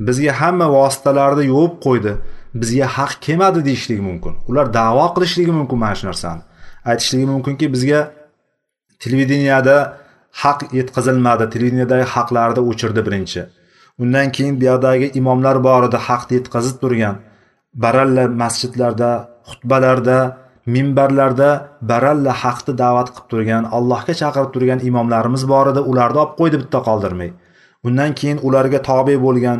Bizga 0.00 0.32
hamma 0.40 0.66
vositalarni 0.76 1.44
yuvib 1.52 1.74
qo'ydi. 1.86 2.12
Bizga 2.60 2.86
haq 2.96 3.12
kelmadi 3.26 3.64
deyishligi 3.68 4.02
mumkin. 4.08 4.32
Ular 4.48 4.66
davo 4.74 5.06
qilishligi 5.14 5.52
mumkin 5.58 5.78
mana 5.78 5.94
shu 5.98 6.06
narsani. 6.06 6.42
Aytishligi 6.90 7.26
mumkinki 7.32 7.66
bizga 7.74 8.00
televideniyada 9.02 9.76
haq 10.42 10.58
yetkazilmadi. 10.78 11.44
Televideniyadagi 11.54 12.06
haqlarni 12.14 12.60
o'chirdi 12.70 13.00
birinchi. 13.06 13.42
Undan 14.02 14.32
keyin 14.36 14.54
bu 14.60 14.64
yoqdagi 14.70 15.06
imomlar 15.20 15.56
bor 15.68 15.82
edi 15.88 15.98
haqni 16.08 16.32
yetkazib 16.38 16.76
turgan 16.82 17.16
baralla 17.84 18.24
masjidlarda 18.42 19.10
xutbalarda 19.50 20.18
minbarlarda 20.74 21.50
baralla 21.90 22.32
haqni 22.42 22.72
da'vat 22.82 23.08
qilib 23.14 23.28
turgan 23.32 23.64
allohga 23.76 24.14
chaqirib 24.20 24.50
turgan 24.54 24.80
imomlarimiz 24.88 25.42
bor 25.52 25.66
edi 25.72 25.80
ularni 25.90 26.18
olib 26.22 26.34
qo'ydi 26.40 26.56
bitta 26.62 26.78
qoldirmay. 26.88 27.30
Undan 27.86 28.10
keyin 28.18 28.38
ularga 28.46 28.78
tobe 28.88 29.14
bo'lgan 29.26 29.58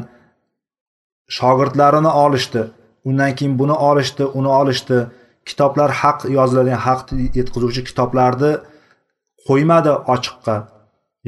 shogirdlarini 1.28 2.09
olishdi. 2.09 2.62
Undan 3.04 3.35
keyin 3.35 3.59
buni 3.59 3.73
olishdi 3.73 4.25
uni 4.25 4.49
olishdi. 4.49 5.06
Kitoblar 5.49 5.90
haq 5.90 6.18
yoziladigan 6.38 6.83
haqni 6.87 7.30
yetkazuvchi 7.38 7.83
kitoblarni 7.88 8.52
qo'ymadi 9.49 9.92
ochiqqa 10.14 10.56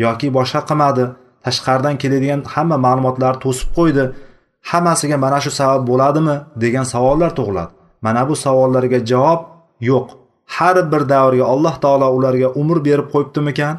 yoki 0.05 0.28
boshqa 0.38 0.61
qilmadi. 0.69 1.05
Tashqaridan 1.45 1.97
keladigan 2.02 2.40
hamma 2.55 2.76
ma'lumotlarni 2.87 3.40
to'sib 3.45 3.69
qo'ydi. 3.78 4.05
Hammasiga 4.71 5.17
mana 5.25 5.38
shu 5.45 5.50
sabab 5.61 5.83
bo'ladimi 5.90 6.37
degan 6.62 6.87
savollar 6.95 7.31
tug'iladi. 7.38 7.73
Mana 8.07 8.23
bu 8.28 8.35
savollarga 8.45 8.99
javob 9.11 9.40
yo'q. 9.90 10.07
Har 10.57 10.76
bir 10.93 11.02
davrga 11.12 11.45
alloh 11.55 11.75
taolo 11.85 12.09
ularga 12.19 12.49
umr 12.61 12.78
berib 12.88 13.09
qo'yibdimikan? 13.14 13.75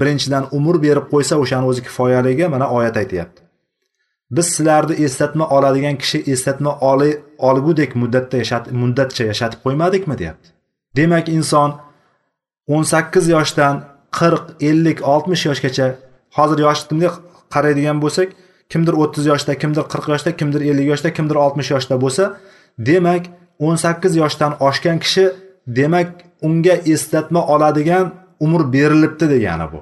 Birinchidan 0.00 0.44
umr 0.58 0.76
berib 0.86 1.06
qo'ysa 1.12 1.34
o'shani 1.42 1.66
o'zi 1.70 1.80
kifoyaligi 1.86 2.44
mana 2.54 2.66
oyat 2.78 2.96
aytyapti. 3.02 3.49
Biz 4.30 4.46
sizlarni 4.46 4.94
eslatma 5.04 5.48
oladigan 5.48 5.96
kishi 5.96 6.18
eslatma 6.32 6.78
olgudek 7.38 7.96
muddatda 7.96 8.36
yashat 8.42 8.72
muddatcha 8.72 9.24
yashatib 9.24 9.58
qo'ymadikmi 9.64 10.18
deyapti. 10.18 10.48
Demak 10.96 11.28
inson 11.28 11.80
18 12.66 13.28
yoshdan 13.28 13.84
40, 14.10 14.42
50, 14.60 14.96
60 15.02 15.46
yoshgacha 15.46 15.94
hozir 16.36 16.58
yoshni 16.66 17.10
qaraydigan 17.54 17.98
bo'lsak 18.04 18.28
kimdir 18.68 18.92
30 18.92 19.26
yoshda 19.26 19.58
kimdir 19.58 19.82
40 19.82 20.08
yoshda 20.08 20.36
kimdir 20.36 20.60
50 20.60 20.84
yoshda 20.90 21.12
kimdir 21.12 21.36
60 21.36 21.70
yoshda 21.70 22.00
bo'lsa 22.00 22.36
demak 22.78 23.26
18 23.58 24.16
yoshdan 24.16 24.52
oshgan 24.60 24.98
kishi 24.98 25.24
demak 25.66 26.08
unga 26.42 26.74
eslatma 26.92 27.46
oladigan 27.46 28.12
umr 28.40 28.72
berilibdi 28.72 29.30
degani 29.30 29.72
bu. 29.72 29.80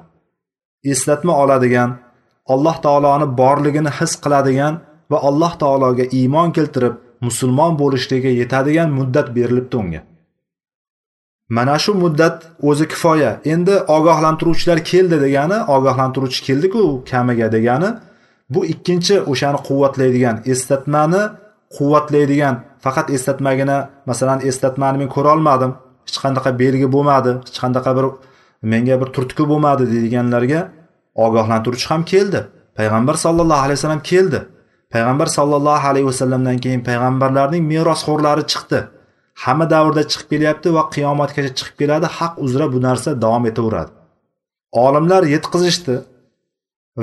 Eslatma 0.83 1.37
oladigan 1.43 1.97
alloh 2.53 2.75
taoloni 2.85 3.27
borligini 3.41 3.91
his 3.99 4.11
qiladigan 4.23 4.73
va 5.11 5.17
alloh 5.29 5.53
taologa 5.63 6.05
iymon 6.19 6.49
keltirib 6.57 6.93
musulmon 7.27 7.73
bo'lishligiga 7.81 8.31
yetadigan 8.41 8.89
muddat 8.99 9.27
berilibdi 9.37 9.75
unga. 9.81 10.01
Mana 11.57 11.75
shu 11.83 11.91
muddat 12.03 12.37
o'zi 12.69 12.85
kifoya. 12.91 13.31
Endi 13.53 13.75
ogohlantiruvchilar 13.97 14.79
keldi 14.91 15.17
degani 15.25 15.57
ogohlantiruvchi 15.75 16.41
keldiku 16.47 16.81
kamiga 17.11 17.47
degani 17.55 17.89
bu 18.53 18.65
ikkinchi 18.73 19.15
o'shani 19.31 19.59
quvvatlaydigan 19.67 20.35
eslatmani 20.53 21.21
quvvatlaydigan 21.77 22.55
faqat 22.83 23.07
eslatmagina 23.15 23.77
masalan 24.09 24.39
eslatmani 24.49 24.97
men 25.01 25.09
ko'rolmadim 25.15 25.71
hech 26.07 26.17
qanaqa 26.23 26.49
belgi 26.61 26.87
bo'lmadi 26.95 27.31
hech 27.47 27.59
qanaqa 27.63 27.91
bir 27.97 28.05
menga 28.73 28.95
bir 29.01 29.09
turtki 29.15 29.43
bo'lmadi 29.51 29.83
deydiganlarga 29.93 30.59
ogohlantiruvchi 31.25 31.87
ham 31.91 32.01
keldi. 32.13 32.39
Payg'ambar 32.77 33.15
sallallohu 33.25 33.63
alayhi 33.65 33.77
vasallam 33.79 34.03
keldi. 34.11 34.39
Payg'ambar 34.93 35.27
sallallohu 35.37 35.87
alayhi 35.91 36.07
vasallamdan 36.11 36.57
keyin 36.63 36.81
payg'ambarlarning 36.89 37.63
merosxo'rlari 37.71 38.43
chiqdi. 38.51 38.79
Hamma 39.43 39.65
davrda 39.73 40.03
chiqib 40.11 40.27
kelyapti 40.33 40.67
va 40.75 40.83
qiyomatgacha 40.95 41.51
chiqib 41.57 41.75
keladi. 41.81 42.07
Haq 42.17 42.33
uzra 42.45 42.65
bu 42.73 42.79
narsa 42.87 43.09
davom 43.23 43.43
etaveradi. 43.51 43.91
Olimlar 44.85 45.23
yetkazishdi 45.33 45.95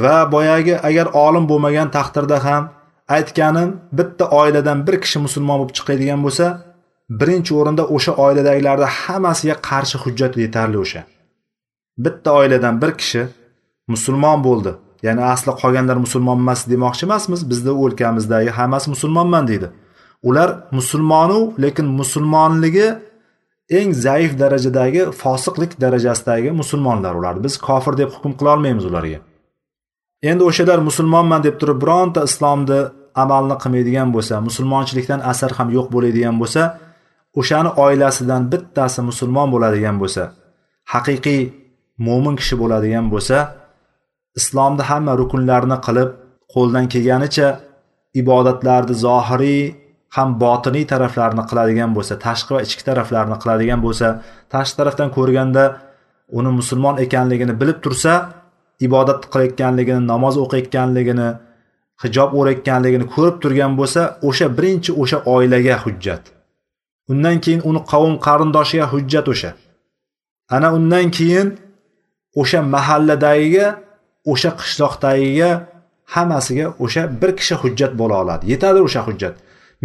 va 0.05 0.17
boyagi 0.35 0.75
agar 0.89 1.07
olim 1.25 1.45
bo'lmagan 1.51 1.89
taqdirda 1.97 2.39
ham 2.47 2.63
aytganim 3.17 3.71
bitta 3.99 4.25
oiladan 4.41 4.79
bir 4.87 4.97
kishi 5.05 5.19
musulmon 5.27 5.57
bo'lib 5.61 5.75
chiqadigan 5.79 6.21
bo'lsa 6.27 6.47
birinchi 7.21 7.53
o'rinda 7.61 7.85
o'sha 7.97 8.13
oiladagilarni 8.25 8.89
hammasiga 9.01 9.57
qarshi 9.69 9.97
hujjat 10.05 10.33
yetarli 10.45 10.79
o'sha. 10.85 11.01
Bitta 12.05 12.31
oiladan 12.41 12.75
bir 12.83 12.93
kishi 13.01 13.23
musulmon 13.93 14.39
bo'ldi. 14.47 14.73
Ya'ni 15.07 15.23
asli 15.33 15.53
qolganlar 15.63 15.97
musulmon 16.05 16.39
emas 16.45 16.61
demoqchi 16.73 17.03
emasmiz. 17.09 17.41
Bizni 17.51 17.73
o'lkamizdagi 17.83 18.51
hammasi 18.59 18.87
musulmonman 18.95 19.45
deydi. 19.51 19.69
Ular 20.29 20.49
musulmonu 20.79 21.39
lekin 21.65 21.87
musulmonligi 22.01 22.89
eng 23.79 23.91
zaif 24.05 24.33
darajadagi 24.43 25.03
fosiqlik 25.23 25.73
darajasidagi 25.81 26.51
musulmonlar 26.61 27.15
ular. 27.21 27.35
Biz 27.45 27.55
kofir 27.69 27.95
deb 28.01 28.11
hukm 28.15 28.33
qilolmaymiz 28.39 28.85
ularga. 28.91 29.19
Endi 30.31 30.43
o'shalar 30.51 30.79
musulmonman 30.89 31.41
deb 31.47 31.55
turib 31.61 31.79
bironta 31.83 32.21
islomni 32.29 32.81
amalni 33.23 33.57
qilmaydigan 33.63 34.09
bo'lsa 34.15 34.35
musulmonchilikdan 34.49 35.21
asar 35.33 35.51
ham 35.59 35.69
yo'q 35.77 35.87
bo'ladigan 35.95 36.37
bo'lsa 36.43 36.63
o'shani 37.41 37.71
oilasidan 37.85 38.43
bittasi 38.53 39.01
musulmon 39.09 39.49
bo'ladigan 39.55 39.97
bo'lsa 40.03 40.23
haqiqiy 40.95 41.43
mo'min 42.07 42.35
kishi 42.41 42.55
bo'ladigan 42.63 43.07
bo'lsa 43.13 43.37
islomda 44.41 44.83
hamma 44.91 45.13
rukunlarini 45.21 45.79
qilib 45.87 46.11
qo'ldan 46.55 46.87
kelganicha 46.93 47.49
ibodatlarni 48.21 48.95
zohiriy 49.07 49.63
ham 50.17 50.29
botiniy 50.43 50.85
taraflarini 50.93 51.45
qiladigan 51.51 51.91
bo'lsa 51.97 52.15
tashqi 52.27 52.51
va 52.57 52.61
ichki 52.67 52.83
taraflarini 52.89 53.37
qiladigan 53.43 53.81
bo'lsa 53.87 54.09
tashqi 54.55 54.77
tarafdan 54.81 55.09
ko'rganda 55.17 55.65
uni 56.39 56.51
musulmon 56.59 56.97
ekanligini 57.05 57.55
bilib 57.61 57.79
tursa 57.85 58.13
ibodat 58.87 59.21
qilayotganligini 59.33 60.03
namoz 60.13 60.35
o'qiyotganligini 60.45 61.29
hijob 62.03 62.31
o'rayotganligini 62.39 63.07
ko'rib 63.15 63.37
turgan 63.43 63.73
bo'lsa 63.81 64.03
o'sha 64.29 64.47
birinchi 64.57 64.91
o'sha 65.03 65.19
oilaga 65.35 65.77
hujjat. 65.85 66.23
Undan 67.13 67.37
keyin 67.45 67.61
uni 67.69 67.81
qavm 67.93 68.15
qarindoshiga 68.27 68.87
hujjat 68.93 69.27
o'sha. 69.33 69.51
Ana 70.57 70.69
undan 70.79 71.07
keyin 71.17 71.49
o'sha 72.41 72.61
mahalladagiga 72.75 73.67
o'sha 74.33 74.51
qishloqdagiga 74.61 75.51
hammasiga 76.15 76.67
o'sha 76.85 77.03
bir 77.21 77.31
kishi 77.39 77.55
hujjat 77.63 77.93
bo'la 78.01 78.17
oladi. 78.23 78.45
Yetadi 78.53 78.81
o'sha 78.87 79.01
hujjat. 79.09 79.35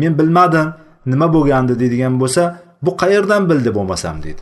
Men 0.01 0.11
bilmadim 0.19 0.67
nima 1.11 1.27
bo'lgandi 1.35 1.73
deydigan 1.81 2.19
bo'lsa 2.21 2.43
bu 2.85 2.91
qayerdan 3.01 3.49
bildi 3.49 3.69
bo'lmasam 3.77 4.17
deydi. 4.25 4.41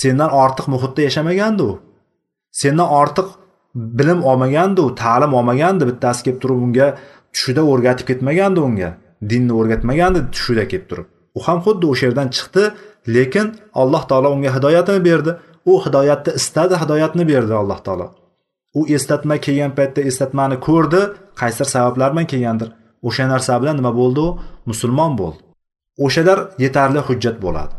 Sendan 0.00 0.30
ortiq 0.42 0.66
muhitda 0.74 1.00
yashamagandi 1.08 1.62
u 1.70 1.72
sendan 2.60 2.88
ortiq 3.00 3.28
bilim 3.74 4.24
olmagandi 4.30 4.80
u 4.80 4.94
ta'lim 5.02 5.32
olmagandi 5.38 5.82
bittasi 5.90 6.20
kelib 6.24 6.40
turib 6.42 6.58
unga 6.66 6.88
tushida 7.34 7.62
o'rgatib 7.72 8.06
ketmagandi 8.10 8.60
unga. 8.68 8.90
Dinni 9.30 9.52
o'rgatmagandi 9.60 10.20
tushida 10.34 10.64
kelib 10.70 10.86
turib. 10.90 11.06
U 11.36 11.40
ham 11.46 11.58
xuddi 11.64 11.84
o'sha 11.92 12.04
yerdan 12.08 12.28
chiqdi 12.36 12.64
lekin 13.16 13.46
alloh 13.82 14.02
taolo 14.10 14.28
unga 14.36 14.50
hidoyatini 14.56 15.00
berdi. 15.08 15.32
U 15.70 15.74
hidoyatni 15.84 16.32
istadi 16.40 16.74
hidoyatni 16.82 17.24
berdi 17.32 17.54
alloh 17.62 17.78
taolo. 17.86 18.06
U 18.78 18.80
eslatma 18.96 19.36
kelgan 19.44 19.72
paytda 19.78 20.00
eslatmani 20.10 20.56
ko'rdi. 20.66 21.00
Qaysir 21.40 21.66
sabablar 21.74 22.12
bilan 22.12 22.26
kelgandir? 22.32 22.68
O'sha 23.08 23.24
narsa 23.32 23.62
bilan 23.62 23.76
nima 23.80 23.92
bo'ldi 24.00 24.20
u? 24.26 24.28
Musulmon 24.70 25.12
bo'ldi 25.20 25.42
o'shalar 25.98 26.38
yetarli 26.58 27.00
hujjat 27.08 27.36
bo'ladi. 27.44 27.72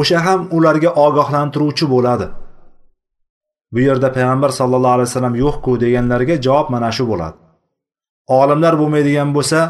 O'sha 0.00 0.18
ham 0.26 0.48
ularga 0.56 0.90
ogohlantiruvchi 1.04 1.86
bo'ladi. 1.94 2.26
Bu 3.72 3.80
yerda 3.88 4.08
payg'ambar 4.16 4.50
sallallohu 4.58 4.96
alayhi 4.96 5.08
vasallam 5.10 5.36
yo'qku 5.44 5.70
deganlarga 5.84 6.34
javob 6.46 6.66
mana 6.74 6.90
shu 6.96 7.04
bo'ladi. 7.12 7.36
Olimlar 8.40 8.74
bo'lmaydigan 8.80 9.30
bo'lsa 9.36 9.60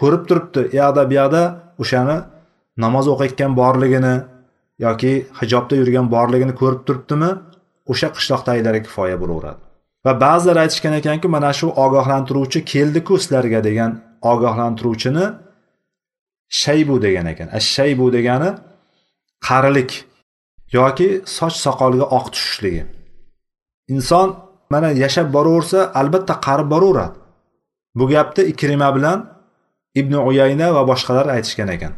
ko'rib 0.00 0.22
turibdi. 0.28 0.60
E 0.76 0.76
u 0.76 0.80
yoqda 0.80 1.02
bu 1.10 1.14
e 1.14 1.16
yoqda 1.20 1.42
o'shani 1.82 2.16
namoz 2.84 3.06
o'qiyotgan 3.12 3.52
borligini 3.60 4.14
yoki 4.86 5.12
hijobda 5.40 5.74
yurgan 5.80 6.06
borligini 6.14 6.54
ko'rib 6.60 6.82
turibdimi? 6.86 7.30
O'sha 7.90 8.08
qishloqdagilarga 8.16 8.82
kifoya 8.86 9.16
bo'laveradi. 9.22 9.60
Va 10.06 10.12
ba'zilar 10.24 10.56
aytishgan 10.64 10.94
ekanki 11.00 11.28
mana 11.36 11.50
shu 11.58 11.66
ogohlantiruvchi 11.84 12.60
keldiku 12.72 13.14
sizlarga 13.22 13.60
degan 13.68 13.90
ogohlantiruvchini 14.32 15.24
shaybu 16.62 16.96
degan 17.06 17.26
ekan. 17.32 17.48
Shaybu 17.74 18.06
degani 18.16 18.50
qarilik 19.48 19.90
yoki 20.78 21.08
soch 21.36 21.56
soqoliga 21.64 22.06
oq 22.18 22.26
tushishligi. 22.34 22.82
Inson 23.94 24.28
mana 24.72 24.88
yashab 25.04 25.28
boraversa 25.36 25.78
albatta 26.00 26.34
qarib 26.46 26.68
boraveradi. 26.74 27.16
Bu 27.98 28.04
gapni 28.12 28.42
ikrima 28.52 28.88
bilan 28.96 29.18
ibn 30.00 30.14
uyayna 30.28 30.66
va 30.76 30.82
boshqalar 30.90 31.26
aytishgan 31.36 31.68
ekan. 31.76 31.92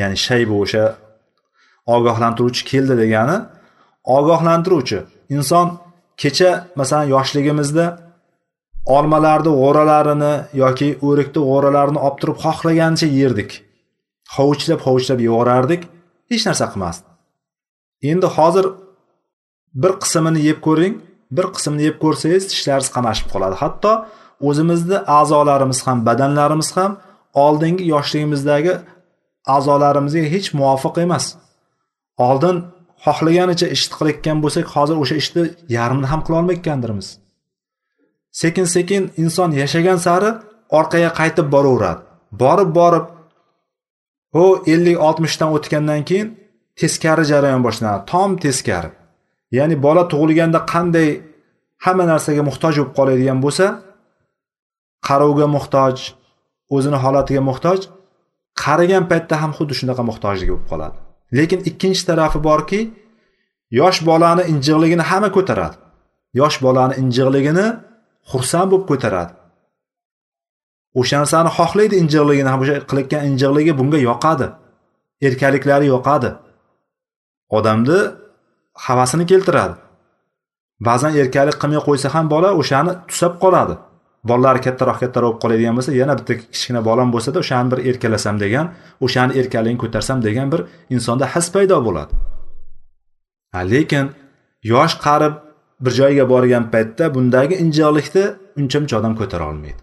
Ya'ni 0.00 0.16
shaybu 0.26 0.54
o'sha 0.64 0.84
ogohlantiruvchi 1.94 2.62
keldi 2.70 2.94
degani 3.02 3.36
ogohlantiruvchi. 4.04 4.98
Inson 5.36 5.78
kecha 6.16 6.50
masalan 6.76 7.06
yoshligimizda 7.14 7.86
olmalarni 8.96 9.52
g'o'ralarini 9.60 10.34
yoki 10.62 10.88
o'rikni 11.08 11.40
g'o'ralarini 11.48 12.00
olib 12.06 12.18
turib 12.20 12.38
xohlagancha 12.44 13.06
yerdik. 13.20 13.50
Hovuchlab 14.36 14.80
hovuchlab 14.86 15.20
yevorardik 15.26 15.82
hech 16.30 16.44
narsa 16.48 16.66
qilmasdi. 16.72 17.06
Endi 18.10 18.26
hozir 18.36 18.66
bir 19.82 19.92
qismini 20.02 20.40
yeb 20.48 20.58
ko'ring 20.66 20.94
bir 21.36 21.46
qismini 21.54 21.82
yeb 21.88 21.96
ko'rsangiz 22.02 22.42
tishlaringiz 22.50 22.90
qamashib 22.96 23.28
qoladi. 23.32 23.54
Hatto 23.62 23.92
o'zimizni 24.48 24.98
a'zolarimiz 25.18 25.78
ham 25.86 25.98
badanlarimiz 26.08 26.68
ham 26.76 26.92
oldingi 27.44 27.84
yoshligimizdagi 27.94 28.74
a'zolarimizga 29.56 30.24
hech 30.34 30.48
muvofiq 30.58 30.94
emas. 31.06 31.24
Oldin 32.28 32.56
xohlaganicha 33.04 33.66
ishni 33.76 33.94
qilayotgan 33.98 34.38
bo'lsak 34.44 34.66
hozir 34.74 34.96
o'sha 35.02 35.16
ishni 35.22 35.42
yarmini 35.76 36.08
ham 36.12 36.20
qilolmayotgandirmiz? 36.26 37.08
Sekin 38.40 38.66
sekin 38.74 39.02
inson 39.22 39.50
yashagan 39.62 39.98
sari 40.06 40.30
orqaga 40.78 41.10
qaytib 41.20 41.46
boraveradi. 41.54 42.00
Borib 42.42 42.70
borib 42.78 43.06
u 44.42 44.44
ellik 44.72 44.98
oltmishdan 45.06 45.50
o'tgandan 45.56 46.02
keyin 46.08 46.28
teskari 46.80 47.24
jarayon 47.32 47.62
boshlanadi. 47.66 48.02
Tom 48.12 48.30
teskari. 48.44 48.90
Ya'ni 49.56 49.76
bola 49.86 50.02
tug'ilganda 50.12 50.60
qanday 50.72 51.10
hamma 51.84 52.04
narsaga 52.12 52.42
muhtoj 52.48 52.74
bo'lib 52.78 52.92
qoladigan 52.98 53.38
bo'lsa 53.44 53.66
qarovga 55.08 55.46
muhtoj 55.56 55.96
o'zini 56.76 56.98
holatiga 57.04 57.42
muhtoj 57.50 57.78
qarigan 58.64 59.04
paytda 59.10 59.34
ham 59.42 59.52
xuddi 59.58 59.74
shunaqa 59.80 60.02
muhtojligi 60.10 60.52
bo'lib 60.52 60.68
qoladi. 60.72 60.96
Lekin 61.36 61.60
ikkinchi 61.70 62.02
tarafi 62.08 62.38
borki 62.48 62.80
yosh 63.80 63.98
bolani 64.08 64.42
injiqligini 64.52 65.04
hamma 65.10 65.28
ko'taradi. 65.36 65.76
Yosh 66.40 66.56
bolani 66.64 66.94
injiqligini 67.02 67.66
xursand 68.30 68.68
bo'lib 68.72 68.86
ko'taradi. 68.90 69.32
O'sha 71.00 71.16
narsani 71.22 71.50
xohlaydi 71.58 71.94
injiqligini 72.02 72.50
ham 72.52 72.60
o'sha 72.64 72.74
qilayotgan 72.90 73.22
injiqligi 73.30 73.72
bunga 73.80 73.98
yoqadi. 74.08 74.46
Erkaliklari 75.26 75.86
yoqadi. 75.94 76.30
Odamni 77.56 77.98
havasini 78.86 79.24
keltiradi. 79.30 79.74
Ba'zan 80.86 81.12
erkalik 81.22 81.56
qilmay 81.62 81.80
qo'ysa 81.88 82.08
ham 82.14 82.26
bola 82.34 82.48
o'shani 82.60 82.92
tusab 83.08 83.32
qoladi. 83.44 83.74
Bolalari 84.30 84.60
kattaroq 84.66 84.98
kattaroq 85.02 85.32
bo'lib 85.32 85.42
qoladigan 85.42 85.74
bo'lsa 85.78 85.92
yana 86.02 86.14
bitta 86.18 86.34
kichkina 86.40 86.80
bolam 86.88 87.08
bo'lsada 87.14 87.38
o'shani 87.44 87.68
bir 87.72 87.78
erkalasam 87.90 88.36
degan 88.44 88.66
o'shani 89.06 89.32
erkaligini 89.40 89.80
ko'tarsam 89.84 90.18
degan 90.26 90.46
bir 90.52 90.60
insonda 90.94 91.26
his 91.34 91.46
paydo 91.54 91.76
bo'ladi. 91.86 92.12
Lekin 93.72 94.06
yosh 94.72 94.94
qarib 95.06 95.34
bir 95.84 95.92
joyga 96.00 96.24
borgan 96.32 96.64
paytda 96.74 97.04
bundagi 97.14 97.54
injiqlikni 97.64 98.24
uncha 98.60 98.78
muncha 98.82 98.94
odam 99.00 99.14
ko'tara 99.20 99.44
olmaydi. 99.50 99.80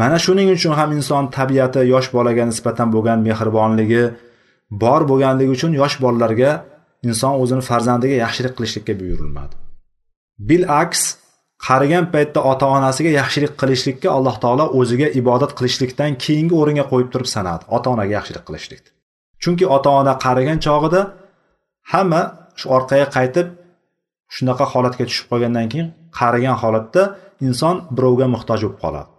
Mana 0.00 0.18
shuning 0.24 0.48
uchun 0.56 0.72
ham 0.78 0.90
inson 0.98 1.24
tabiati 1.36 1.80
yosh 1.94 2.08
bolaga 2.16 2.44
nisbatan 2.50 2.88
bo'lgan 2.94 3.18
mehribonligi 3.28 4.04
bor 4.82 5.00
bo'lganligi 5.10 5.50
uchun 5.56 5.72
yosh 5.80 5.96
bolalarga 6.04 6.50
inson 7.08 7.32
o'zini 7.42 7.62
farzandiga 7.70 8.16
yaxshilik 8.24 8.52
qilishlikka 8.58 8.94
buyurilmadi. 9.00 9.54
Bilaks 10.48 11.02
qarigan 11.66 12.04
paytda 12.14 12.40
ota 12.52 12.66
onasiga 12.76 13.10
yaxshilik 13.20 13.52
qilishlikka 13.60 14.08
alloh 14.16 14.36
taolo 14.44 14.64
o'ziga 14.78 15.08
ibodat 15.20 15.52
qilishlikdan 15.58 16.12
keyingi 16.24 16.54
o'ringa 16.60 16.84
qo'yib 16.92 17.08
turib 17.12 17.28
sanadi. 17.36 17.62
Ota 17.76 17.88
onaga 17.94 18.12
yaxshilik 18.18 18.44
qilishlikni 18.48 18.90
chunki 19.42 19.64
ota 19.76 19.90
ona 20.00 20.12
qarigan 20.24 20.58
chog'ida 20.66 21.00
hamma 21.92 22.22
shu 22.58 22.66
orqaga 22.76 23.06
qaytib 23.16 23.46
shunaqa 24.34 24.64
holatga 24.72 25.04
tushib 25.08 25.26
qolgandan 25.30 25.66
keyin 25.72 25.88
qarigan 26.18 26.56
holatda 26.62 27.02
inson 27.46 27.76
birovga 27.96 28.26
muhtoj 28.34 28.60
bo'lib 28.64 28.78
qoladi. 28.84 29.10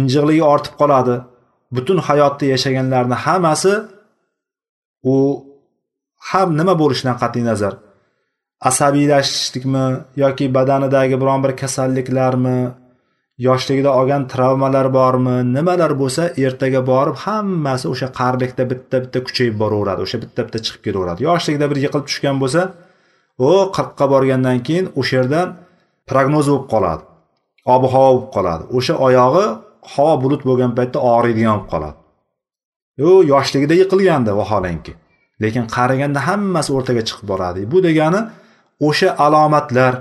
Injiqligi 0.00 0.42
ortib 0.54 0.74
qoladi. 0.80 1.16
Butun 1.76 1.98
hayotda 2.06 2.44
yashaganlarni 2.54 3.16
hammasi 3.24 3.72
u 5.12 5.14
ham 6.30 6.48
nima 6.58 6.74
bo'lishidan 6.82 7.16
qat'iy 7.22 7.44
nazar? 7.50 7.74
Asabiylashishlikmi 8.68 9.84
yoki 10.16 10.54
badanidagi 10.54 11.20
biron 11.20 11.44
bir 11.44 11.52
kasalliklarmi 11.56 12.58
yoshligida 13.46 13.90
olgan 14.00 14.28
travmalar 14.28 14.86
bormi 14.98 15.36
nimalar 15.54 15.92
bo'lsa 16.02 16.22
ertaga 16.46 16.80
borib 16.92 17.16
hammasi 17.24 17.86
o'sha 17.92 18.08
qarilikda 18.20 18.64
bitta 18.72 18.96
bitta 19.04 19.18
kuchayib 19.26 19.56
boraveradi 19.62 20.00
o'sha 20.06 20.18
bitta 20.24 20.40
bitta 20.46 20.58
chiqib 20.64 20.82
ketaveradi. 20.86 21.20
Yoshligida 21.28 21.66
bir 21.70 21.78
yiqilib 21.84 22.06
tushgan 22.10 22.36
bo'lsa 22.42 22.62
u 23.48 23.50
qirqqa 23.76 24.06
borgandan 24.14 24.58
keyin 24.66 24.86
o'sha 25.00 25.14
yerdan 25.18 25.48
prognoz 26.10 26.46
bo'lib 26.50 26.66
qoladi 26.72 27.02
ob 27.74 27.82
havo 27.92 28.10
bo'lib 28.14 28.28
qoladi. 28.36 28.64
O'sha 28.76 28.94
oyog'i 29.06 29.46
havo 29.94 30.14
bulut 30.22 30.42
bo'lgan 30.48 30.72
paytda 30.78 30.98
og'riydigan 31.12 31.54
bo'lib 31.56 31.68
qoladi. 31.72 31.96
U 33.08 33.10
yoshligida 33.32 33.74
yiqilgandi 33.82 34.30
vaholanki 34.40 34.92
lekin 35.42 35.64
qariganda 35.76 36.20
hammasi 36.28 36.70
o'rtaga 36.76 37.02
chiqib 37.08 37.26
boradi. 37.32 37.60
Bu 37.72 37.78
degani 37.88 38.20
o'sha 38.88 39.10
alomatlar 39.26 39.92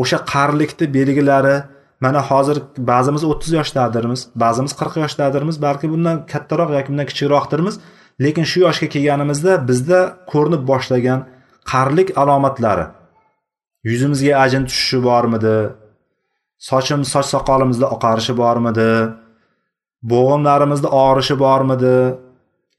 o'sha 0.00 0.18
qarilikni 0.32 0.86
belgilari 0.96 1.56
mana 2.04 2.20
hozir 2.30 2.56
ba'zimiz 2.92 3.22
o'ttiz 3.30 3.52
yoshdadirmiz 3.58 4.20
ba'zimiz 4.42 4.72
qirq 4.80 4.94
yoshdadirmiz 5.04 5.56
balki 5.66 5.86
bundan 5.94 6.16
kattaroq 6.32 6.70
yoki 6.76 6.88
bundan 6.92 7.06
kichikroqdirmiz. 7.10 7.74
Lekin 8.24 8.44
shu 8.50 8.58
yoshga 8.66 8.86
kelganimizda 8.94 9.52
bizda 9.68 10.00
ko'rinib 10.32 10.62
boshlagan 10.70 11.20
qarilik 11.70 12.08
alomatlari. 12.22 12.86
Yuzimizga 13.88 14.32
ajin 14.44 14.64
tushishi 14.68 14.98
bormidi? 15.08 15.56
Sochim 16.68 17.00
soch 17.12 17.28
soqolimizda 17.34 17.86
oqarishi 17.96 18.34
bormidi? 18.42 18.90
Bo'g'imlarimizda 20.12 20.88
og'rishi 21.04 21.36
bormidi? 21.44 21.96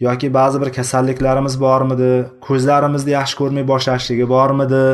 Yoki 0.08 0.28
ba'zi 0.38 0.58
bir 0.62 0.70
kasalliklarimiz 0.78 1.56
bormidi? 1.66 2.12
Ko'zlarimizni 2.48 3.12
yaxshi 3.18 3.36
ko'rmay 3.42 3.66
boshlashligi 3.72 4.26
bormidi? 4.36 4.86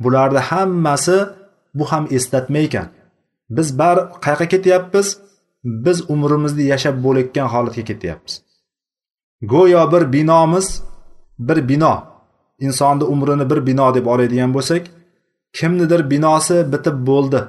Bularni 0.00 0.38
hammasi 0.38 1.18
bu 1.74 1.84
ham 1.84 2.04
eslatma 2.10 2.58
ekan 2.58 2.88
biz 3.56 3.78
bari 3.78 4.00
qayoqqa 4.24 4.48
ketyapmiz? 4.48 5.08
Biz 5.64 6.10
umrimizni 6.10 6.64
yashab 6.72 6.96
bo'layotgan 7.04 7.48
holatga 7.54 7.82
ketyapmiz. 7.90 8.34
Go'yo 9.52 9.92
bir 9.92 10.12
binomiz 10.12 10.82
bir 11.38 11.68
bino. 11.68 11.94
Insonni 12.66 13.04
umrini 13.04 13.50
bir 13.50 13.66
bino 13.66 13.94
deb 13.94 14.06
oladigan 14.06 14.54
bo'lsak 14.54 14.82
kimnidir 15.52 16.10
binosi 16.10 16.56
bitib 16.72 16.96
bo'ldi. 17.08 17.40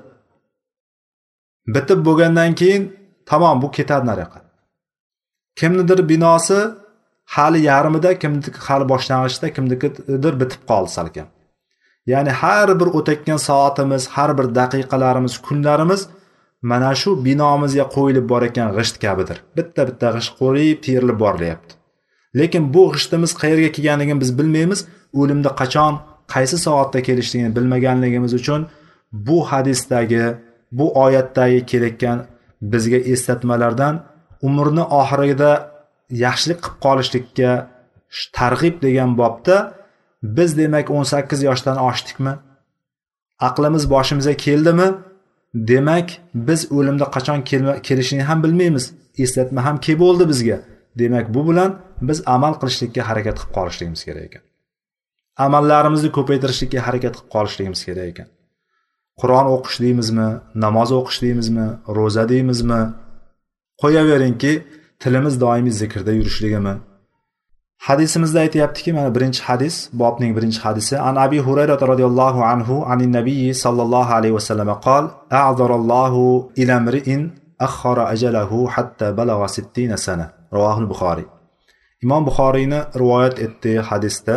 Bitib 1.76 2.00
bo'lgandan 2.06 2.52
keyin 2.60 2.84
tamom 3.30 3.62
bu 3.62 3.72
ketadi 3.72 4.06
nariyoqqa 4.10 4.40
kimnidir 5.60 6.10
binosi 6.10 6.60
hali 7.36 7.60
yarmida 7.70 8.20
kimniki 8.20 8.52
hali 8.68 8.86
boshlang'ichda 8.94 9.48
kimnikidir 9.56 10.34
bitib 10.42 10.62
qoldi 10.70 10.92
salkam. 10.98 11.28
Ya'ni 12.12 12.32
har 12.42 12.70
bir 12.80 12.88
o'tayotgan 12.98 13.40
soatimiz 13.50 14.04
har 14.16 14.32
bir 14.38 14.48
daqiqalarimiz 14.60 15.34
kunlarimiz 15.48 16.02
mana 16.62 16.92
shu 17.02 17.10
binomizga 17.26 17.86
qo'yilib 17.96 18.26
borayotgan 18.32 18.70
g'isht 18.78 18.96
kabidir. 19.04 19.38
Bitta 19.58 19.82
bitta 19.90 20.08
g'isht 20.16 20.32
qo'yib 20.42 20.80
terilib 20.86 21.18
borilyapti. 21.24 21.72
Lekin 22.40 22.64
bu 22.74 22.84
g'ishtimiz 22.94 23.32
qayerga 23.42 23.70
kelganligini 23.76 24.22
biz 24.24 24.32
bilmaymiz. 24.40 24.80
O'limni 25.20 25.52
qachon 25.62 25.94
qaysi 26.34 26.58
soatda 26.66 27.00
kelishligini 27.08 27.56
bilmaganligimiz 27.56 28.34
uchun 28.40 28.62
bu 29.28 29.38
hadisdagi 29.52 30.26
bu 30.72 30.86
oyatdagi 31.04 31.66
kelayotgan 31.66 32.18
bizga 32.62 33.00
eslatmalardan 33.14 34.04
umrni 34.48 34.84
oxirida 35.02 35.52
yaxshilik 36.26 36.60
qilib 36.64 36.78
qolishlikka 36.86 37.52
targ'ib 38.38 38.76
degan 38.86 39.10
bobda 39.22 39.56
biz 40.24 40.58
demak 40.58 40.92
o'n 40.92 41.04
sakkiz 41.04 41.44
yoshdan 41.44 41.78
oshdikmi? 41.78 42.34
Aqlimiz 43.40 43.90
boshimizga 43.90 44.34
keldimi? 44.34 44.88
Demak 45.54 46.10
biz 46.34 46.72
o'limda 46.72 47.06
qachon 47.16 47.44
kelishini 47.88 48.24
ham 48.24 48.44
bilmaymiz. 48.44 48.94
Eslatma 49.18 49.66
ham 49.66 49.78
kelib 49.86 50.00
bo'ldi 50.00 50.30
bizga. 50.32 50.58
Demak 51.00 51.34
bu 51.34 51.42
bilan 51.50 51.72
biz 52.02 52.24
amal 52.26 52.54
qilishlikka 52.62 53.02
harakat 53.10 53.36
qilib 53.40 53.54
qolishligimiz 53.58 54.02
kerak 54.08 54.24
ekan. 54.30 54.44
Amallarimizni 55.46 56.10
ko'paytirishlikka 56.18 56.80
harakat 56.88 57.14
qilib 57.16 57.30
qolishligimiz 57.36 57.82
kerak 57.88 58.08
ekan. 58.14 58.28
Qur'on 59.22 59.48
o'qish 59.56 59.78
deymizmi? 59.86 60.30
Namoz 60.66 60.90
o'qish 61.00 61.20
deymizmi? 61.26 61.68
Ro'za 61.98 62.24
deymizmi? 62.34 62.82
Qo'yaveringki 63.82 64.54
tilimiz 65.02 65.36
doimiy 65.44 65.74
zikrda 65.82 66.12
yurishligimi? 66.20 66.76
Hadisimizda 67.88 68.40
aytyaptiki 68.46 68.94
mana 68.94 69.10
birinchi 69.16 69.42
hadis 69.48 69.76
bobning 69.94 70.32
birinchi 70.38 70.60
hadisi. 70.66 70.94
An 71.10 71.16
abi 71.16 71.40
hurayra 71.48 71.76
roziyallohu 71.92 72.42
anhu 72.54 72.76
anin 72.92 73.12
nabiy 73.20 73.54
sollallohu 73.64 74.12
alayhi 74.18 74.36
vasallam 74.40 74.70
qol 74.88 75.04
a'zarallohu 75.44 76.52
ila 76.62 76.76
mri'in 76.88 77.22
ajalahu 78.14 78.68
hatta 78.76 79.18
balagha 79.18 79.48
60 79.48 79.98
sana. 79.98 80.26
Rivohul 80.56 80.88
buxoriy 80.92 81.28
imom 82.04 82.22
buxoriyni 82.28 82.80
rivoyat 83.02 83.36
etdi 83.46 83.74
hadisda. 83.90 84.36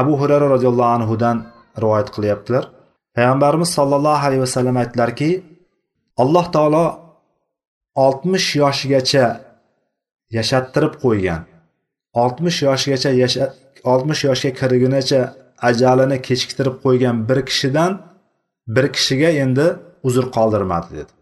Abu 0.00 0.12
hurayra 0.20 0.46
roziyallohu 0.54 0.92
anhudan 0.98 1.36
rivoyat 1.82 2.08
qilyaptilar. 2.14 2.64
Payg'ambarimiz 3.16 3.70
sollallohu 3.78 4.24
alayhi 4.26 4.42
vasallam 4.46 4.76
aytdilarki 4.82 5.30
alloh 6.22 6.44
taolo 6.56 6.86
oltmish 8.06 8.48
yoshgacha 8.62 9.26
yashattirib 10.36 10.94
qo'ygan 11.04 11.40
oltmish 12.22 12.58
yoshgacha 12.66 13.10
yasha 13.22 13.44
oltmish 13.92 14.22
yoshga 14.28 14.50
kirgunicha 14.60 15.20
ajalini 15.68 16.18
kechiktirib 16.28 16.76
qo'ygan 16.84 17.16
bir 17.28 17.38
kishidan 17.48 17.92
bir 18.74 18.86
kishiga 18.96 19.30
endi 19.44 19.66
uzr 20.08 20.24
qoldirmadi 20.36 20.88
dedi. 20.98 21.12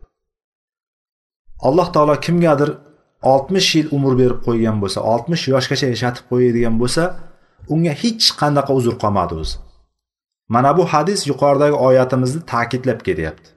Alloh 1.68 1.88
taolo 1.94 2.16
kimgadir 2.26 2.70
oltmish 3.32 3.68
yil 3.76 3.88
umr 3.96 4.12
berib 4.20 4.40
qo'ygan 4.46 4.76
bo'lsa 4.82 5.00
oltmish 5.12 5.44
yoshgacha 5.54 5.86
yashatib 5.94 6.24
qo'yadigan 6.30 6.74
bo'lsa 6.82 7.02
unga 7.74 7.94
hech 8.02 8.26
qanaqa 8.40 8.72
uzr 8.80 8.94
qolmadi 9.02 9.34
o'zi. 9.42 9.56
Mana 10.54 10.70
bu 10.78 10.84
hadis 10.92 11.20
yuqoridagi 11.30 11.76
oyatimizni 11.88 12.40
ta'kidlab 12.52 13.00
kelyapti 13.08 13.48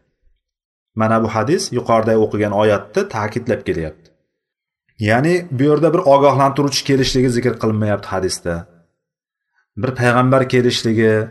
mana 0.96 1.24
bu 1.24 1.28
hadis 1.36 1.64
yuqorida 1.78 2.14
o'qigan 2.26 2.54
oyatni 2.62 3.02
ta'kidlab 3.16 3.62
kelyapti 3.68 4.05
ya'ni 5.00 5.48
bu 5.52 5.64
yerda 5.64 5.94
bir 5.94 6.00
ogohlantiruvchi 6.00 6.84
kelishligi 6.84 7.30
zikr 7.30 7.60
qilinmayapti 7.60 8.08
hadisda. 8.08 8.68
Bir 9.78 9.96
payg'ambar 9.96 10.50
kelishligi 10.50 11.28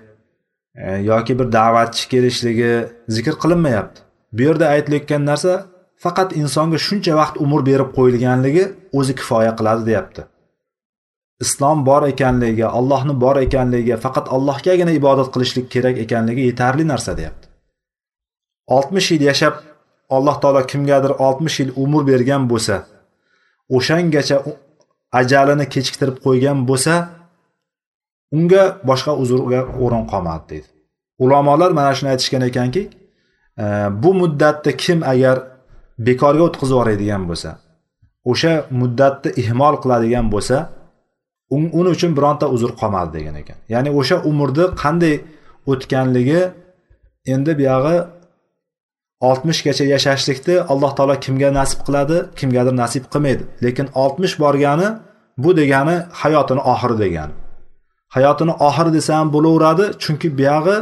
e, 0.75 0.97
yoki 0.97 1.39
bir 1.39 1.53
da'vatchi 1.53 2.09
kelishligi 2.09 2.89
zikr 3.09 3.35
qilinmayapti. 3.43 4.01
Bu 4.33 4.43
yerda 4.43 4.69
aytilayotgan 4.69 5.27
narsa 5.27 5.67
faqat 5.97 6.37
insonga 6.37 6.79
shuncha 6.87 7.17
vaqt 7.21 7.37
umr 7.45 7.67
berib 7.67 7.91
qo'yilganligi 7.99 8.65
o'zi 8.99 9.15
kifoya 9.21 9.53
qiladi 9.59 9.87
deyapti. 9.87 10.23
Islom 11.45 11.87
bor 11.87 12.03
ekanligiga 12.13 12.69
allohni 12.79 13.21
bor 13.25 13.37
ekanligiga 13.47 13.97
faqat 14.05 14.27
allohgagina 14.37 14.93
ibodat 15.01 15.29
qilishlik 15.35 15.67
kerak 15.75 15.97
ekanligi 16.05 16.43
yetarli 16.51 16.85
narsa 16.93 17.17
deyapti. 17.17 17.47
Oltmish 18.77 19.09
yil 19.13 19.23
yashab 19.31 19.55
alloh 20.17 20.37
taolo 20.43 20.63
kimgadir 20.73 21.13
oltmish 21.27 21.61
yil 21.61 21.71
umr 21.85 22.03
bergan 22.11 22.43
bo'lsa 22.53 22.77
o'shangacha 23.77 24.37
ajalini 25.21 25.67
kechiktirib 25.75 26.17
qo'ygan 26.27 26.59
bo'lsa 26.69 26.95
unga 28.37 28.63
boshqa 28.89 29.13
uzrga 29.23 29.61
o'rin 29.85 30.05
qolmadi 30.13 30.45
deydi. 30.51 30.69
Ulamolar 31.25 31.71
mana 31.79 31.93
shuni 31.97 32.09
aytishgan 32.15 32.43
ekanki 32.51 32.83
e, 33.63 33.65
bu 34.03 34.11
muddatda 34.21 34.71
kim 34.83 34.99
agar 35.13 35.37
bekorga 36.07 36.43
o'tkazib 36.49 36.75
yuboradigan 36.75 37.23
bo'lsa 37.31 37.51
o'sha 38.31 38.53
muddatni 38.81 39.31
ihmol 39.43 39.75
qiladigan 39.83 40.27
bo'lsa 40.35 40.57
uning 41.79 41.95
uchun 41.97 42.13
bironta 42.19 42.47
uzr 42.55 42.71
qolmadi 42.81 43.11
degan 43.17 43.35
ekan. 43.43 43.59
Ya'ni 43.75 43.91
o'sha 44.01 44.17
umrni 44.31 44.65
qanday 44.83 45.15
o'tganligi 45.73 46.41
endi 47.35 47.53
buyog'i 47.61 47.97
oltmishgacha 49.29 49.85
yashashlikni 49.95 50.57
alloh 50.73 50.91
taolo 50.99 51.15
kimga 51.25 51.49
nasib 51.59 51.81
qiladi 51.87 52.17
kimgadir 52.39 52.75
nasib 52.83 53.05
qilmaydi. 53.13 53.43
Lekin 53.65 53.87
oltmish 54.03 54.35
borgani 54.43 54.89
bu 55.43 55.51
degani 55.61 55.97
hayotini 56.21 56.63
oxiri 56.73 56.97
degani 57.05 57.35
hayotini 58.17 58.55
oxiri 58.67 58.91
desa 58.97 59.13
ham 59.19 59.29
bo'laveradi 59.35 59.85
chunki 60.03 60.29
buyog'i 60.39 60.77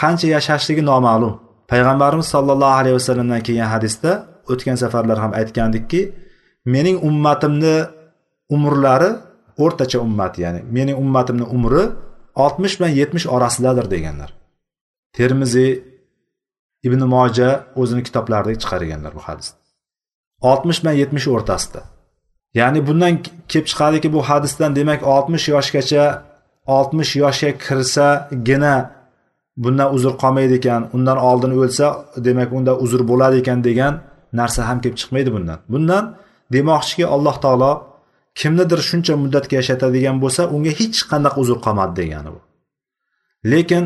qancha 0.00 0.26
yashashligi 0.36 0.82
noma'lum. 0.90 1.34
Payg'ambarimiz 1.70 2.26
sollallohu 2.34 2.74
alayhi 2.80 2.96
vasallamdan 2.98 3.40
kelgan 3.46 3.68
hadisda 3.74 4.10
o'tgan 4.52 4.76
safarlar 4.82 5.18
ham 5.24 5.32
aytgandikki 5.40 6.00
mening 6.74 6.96
ummatimni 7.08 7.76
umrlari 8.56 9.10
o'rtacha 9.64 9.98
ummat 10.06 10.34
ya'ni 10.44 10.60
mening 10.76 10.96
ummatimni 11.04 11.46
umri 11.56 11.84
oltmish 12.44 12.74
bilan 12.78 12.92
yetmish 13.00 13.26
orasidadir 13.36 13.86
deganlar. 13.94 14.30
Termiziy 15.16 15.70
ibn 16.86 17.00
moja 17.14 17.50
o'zini 17.80 18.02
kitoblarida 18.06 18.58
chiqarganlar 18.62 19.12
bu 19.18 19.22
hadisni 19.28 19.66
oltmish 20.40 20.82
bilan 20.82 20.92
yetmish 21.02 21.26
o'rtasida. 21.34 21.80
Ya'ni 22.54 22.86
bundan 22.86 23.12
kelib 23.48 23.66
chiqadiki 23.70 24.12
bu 24.12 24.20
hadisdan 24.28 24.76
demak 24.76 25.00
oltmish 25.14 25.48
yoshgacha 25.54 26.04
oltmish 26.76 27.12
yoshga 27.22 27.50
kirsagina 27.64 28.74
bundan 29.64 29.88
uzr 29.96 30.12
qolmaydi 30.22 30.54
ekan 30.60 30.82
undan 30.96 31.18
oldin 31.28 31.52
o'lsa 31.60 31.86
demak 32.28 32.50
unda 32.58 32.72
uzr 32.84 33.00
bo'ladi 33.10 33.36
ekan 33.42 33.60
degan 33.68 33.94
narsa 34.40 34.60
ham 34.68 34.78
kelib 34.82 34.96
chiqmaydi 35.00 35.30
bundan. 35.36 35.58
Bundan 35.72 36.04
demoqchiki 36.54 37.04
alloh 37.14 37.36
taolo 37.44 37.72
kimnidir 38.40 38.80
shuncha 38.90 39.14
muddatga 39.22 39.54
yashatadigan 39.60 40.16
bo'lsa 40.24 40.42
unga 40.54 40.72
hech 40.80 40.98
qanaqa 41.10 41.38
uzr 41.42 41.58
qolmadi 41.64 41.94
degani 42.00 42.30
bu. 42.34 42.40
Lekin 43.52 43.84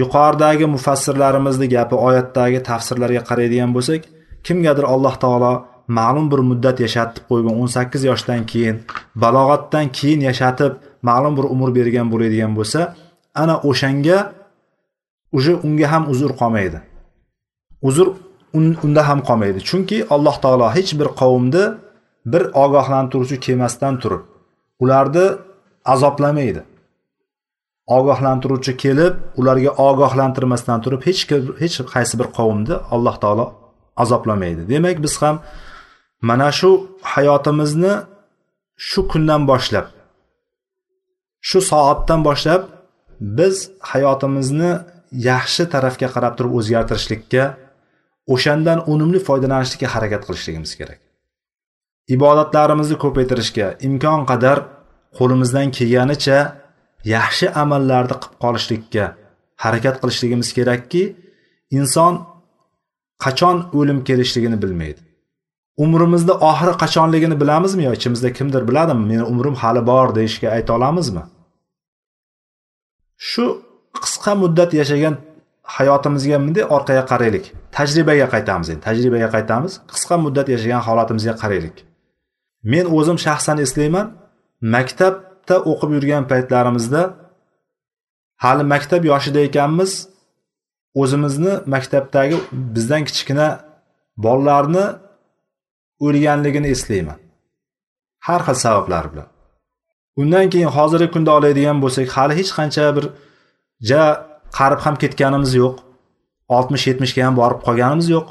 yuqoridagi 0.00 0.66
mufassirlarimizni 0.74 1.66
gapi 1.74 1.96
oyatdagi 2.08 2.58
tafsirlarga 2.70 3.22
qaraydigan 3.28 3.70
bo'lsak 3.76 4.02
kimgadir 4.46 4.84
alloh 4.94 5.14
taolo 5.24 5.52
ma'lum 5.98 6.26
bir 6.32 6.40
muddat 6.50 6.76
yashatib 6.84 7.22
qo'ygan 7.30 7.54
o'n 7.62 7.70
sakkiz 7.76 8.02
yoshdan 8.10 8.42
keyin 8.50 8.76
balog'atdan 9.22 9.86
keyin 9.98 10.20
yashatib 10.28 10.72
ma'lum 11.08 11.32
bir 11.38 11.44
umr 11.54 11.68
bergan 11.78 12.06
bo'ladigan 12.12 12.52
bo'lsa 12.58 12.80
ana 13.42 13.54
o'shanga 13.70 14.18
уже 15.32 15.52
unga 15.66 15.86
ham 15.92 16.10
uzr 16.12 16.30
qolmaydi. 16.40 16.78
Uzr 17.82 18.06
unda 18.54 19.02
ham 19.08 19.20
qolmaydi. 19.28 19.60
Chunki 19.68 19.98
alloh 20.14 20.36
taolo 20.44 20.66
hech 20.76 20.90
bir 21.00 21.08
qavmni 21.20 21.64
bir 22.32 22.42
ogohlantiruvchi 22.64 23.36
kelmasdan 23.44 23.94
turib 24.02 24.22
ularni 24.82 25.26
azoblamaydi. 25.84 26.60
Ogohlantiruvchi 27.96 28.72
kelib 28.82 29.14
ularga 29.40 29.70
ogohlantirmasdan 29.88 30.78
turib 30.84 31.00
hech 31.08 31.20
hech 31.62 31.76
qaysi 31.94 32.14
bir 32.20 32.28
qavmni 32.38 32.76
alloh 32.94 33.16
taolo 33.22 33.46
azoblamaydi. 34.02 34.62
Demak 34.72 34.96
biz 35.04 35.14
ham 35.22 35.36
mana 36.28 36.48
shu 36.58 36.70
hayotimizni 37.14 37.94
shu 38.88 39.00
kundan 39.12 39.42
boshlab 39.50 39.86
shu 41.48 41.58
soatdan 41.70 42.20
boshlab 42.28 42.62
biz 43.38 43.56
hayotimizni 43.90 44.70
yaxshi 45.30 45.64
tarafga 45.74 46.08
qarab 46.14 46.34
turib 46.38 46.52
o'zgartirishlikka 46.58 47.44
o'shandan 48.34 48.78
unumli 48.92 49.20
foydalanishlikka 49.28 49.88
harakat 49.94 50.22
qilishligimiz 50.26 50.72
kerak. 50.80 51.00
Ibodatlarimizni 52.16 52.96
ko'paytirishga 53.04 53.66
imkon 53.88 54.20
qadar 54.30 54.58
qo'limizdan 55.18 55.68
kelganicha 55.76 56.38
yaxshi 57.04 57.46
amallarni 57.62 58.14
qilib 58.22 58.34
qolishlikka 58.44 59.04
harakat 59.64 59.96
qilishligimiz 60.02 60.48
kerakki 60.58 61.02
inson 61.78 62.14
qachon 63.24 63.56
o'lim 63.78 63.98
kelishligini 64.08 64.62
bilmaydi. 64.62 65.00
Umrimizni 65.84 66.34
oxiri 66.50 66.74
qachonligini 66.82 67.36
bilamizmi 67.42 67.82
yo 67.88 67.92
ichimizda 67.98 68.32
kimdir 68.38 68.62
biladimi 68.68 69.04
meni 69.10 69.24
umrim 69.32 69.54
hali 69.62 69.86
bor 69.90 70.14
deyishga 70.18 70.48
ayta 70.56 70.70
olamizmi? 70.78 71.22
Shu 73.30 73.44
qisqa 74.04 74.32
muddat 74.42 74.70
yashagan 74.80 75.14
hayotimizga 75.76 76.36
bunday 76.44 76.64
orqaga 76.76 77.04
qaraylik. 77.12 77.44
Tajribaga 77.76 78.26
qaytamiz 78.34 78.66
endi 78.72 78.82
tajribaga 78.88 79.28
qaytamiz 79.36 79.72
qisqa 79.92 80.16
muddat 80.24 80.46
yashagan 80.54 80.80
holatimizga 80.88 81.34
qaraylik. 81.42 81.76
Men 82.72 82.84
o'zim 82.96 83.18
shaxsan 83.26 83.56
eslayman 83.64 84.06
maktab 84.74 85.14
maktabda 85.48 85.70
o'qib 85.70 85.90
yurgan 85.96 86.24
paytlarimizda 86.28 87.14
hali 88.44 88.62
maktab 88.72 89.04
yoshida 89.04 89.40
ekanmiz. 89.48 90.08
O'zimizni 90.94 91.54
maktabdagi 91.74 92.36
bizdan 92.74 93.02
kichkina 93.08 93.48
bolalarni 94.24 94.86
o'lganligini 96.06 96.68
eslayman. 96.74 97.18
Har 98.26 98.40
xil 98.46 98.56
sabablar 98.64 99.04
bilan. 99.12 99.28
Undan 100.20 100.50
keyin 100.52 100.70
hozirgi 100.76 101.08
kunda 101.14 101.30
oladigan 101.38 101.78
bo'lsak 101.82 102.08
hali 102.16 102.34
hech 102.40 102.50
qancha 102.58 102.84
bir 102.96 103.04
ja 103.90 104.02
qarib 104.58 104.80
ham 104.84 104.94
ketganimiz 105.02 105.52
yo'q. 105.62 105.74
Oltmish 106.56 106.84
yetmishga 106.90 107.22
ham 107.26 107.34
borib 107.40 107.60
qolganimiz 107.66 108.08
yo'q. 108.14 108.26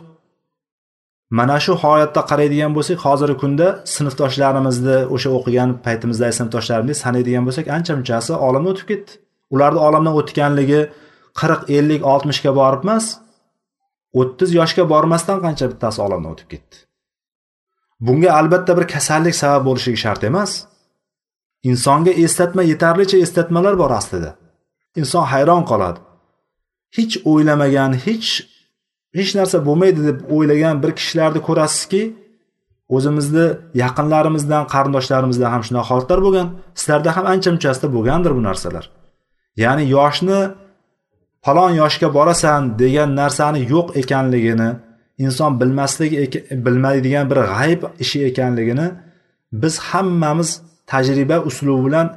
Mana 1.29 1.59
shu 1.59 1.73
holatda 1.83 2.21
qaraydigan 2.31 2.71
bo'lsak 2.77 2.97
hozirgi 3.05 3.37
kunda 3.43 3.67
sinfdoshlarimizni 3.95 4.97
o'sha 5.15 5.29
o'qigan 5.37 5.69
paytimizdagi 5.85 6.33
sinfdoshlarimizni 6.39 7.01
sanaydigan 7.03 7.43
bo'lsak 7.47 7.65
ancha 7.77 7.93
munchasi 7.99 8.33
olamdan 8.47 8.71
o'tib 8.73 8.87
ketdi. 8.91 9.11
Ularni 9.53 9.79
olamdan 9.87 10.13
o'tganligi 10.19 10.81
qirq 11.39 11.61
ellik 11.77 12.01
oltmishga 12.13 12.51
borib 12.59 12.81
emas 12.87 13.05
o'ttiz 14.21 14.49
yoshga 14.59 14.83
bormasdan 14.93 15.39
qancha 15.45 15.65
bittasi 15.71 15.99
olamdan 16.05 16.29
o'tib 16.35 16.49
ketdi. 16.53 16.75
Bunga 18.05 18.29
albatta 18.39 18.71
bir 18.77 18.85
kasallik 18.93 19.35
sabab 19.41 19.63
bo'lishligi 19.67 19.99
shart 20.05 20.23
emas. 20.29 20.51
Insonga 21.69 22.11
eslatma 22.23 22.63
yetarlicha 22.71 23.17
eslatmalar 23.25 23.73
bor 23.81 23.91
aslida. 23.99 24.31
Inson 24.99 25.25
hayron 25.31 25.63
qoladi. 25.71 25.99
Hech 26.97 27.15
o'ylamagan 27.31 27.91
hech 28.05 28.29
hech 29.17 29.31
narsa 29.39 29.57
bo'lmaydi 29.67 30.01
deb 30.09 30.17
o'ylagan 30.35 30.75
bir 30.83 30.91
kishilarni 30.99 31.39
ko'rasizki 31.47 32.01
o'zimizni 32.95 33.47
yaqinlarimizdan 33.83 34.63
qarindoshlarimizdan 34.73 35.49
ham 35.55 35.63
shunaqa 35.67 35.89
holatlar 35.91 36.19
bo'lgan 36.25 36.47
sizlarda 36.79 37.09
ham 37.15 37.25
ancha 37.33 37.49
munchasida 37.55 37.87
bo'lgandir 37.95 38.31
bu 38.37 38.41
narsalar. 38.49 38.85
Ya'ni 39.63 39.83
yoshni 39.97 40.39
falon 41.45 41.71
yoshga 41.81 42.07
borasan 42.17 42.61
degan 42.81 43.09
narsani 43.21 43.59
yo'q 43.73 43.87
ekanligini 44.01 44.69
inson 45.25 45.51
bilmasligi 45.59 46.17
bilmaydigan 46.65 47.25
bir 47.31 47.39
g'ayb 47.53 47.81
ishi 48.03 48.19
ekanligini 48.29 48.87
biz 49.61 49.73
hammamiz 49.89 50.49
tajriba 50.91 51.37
uslubi 51.49 51.81
bilan 51.87 52.07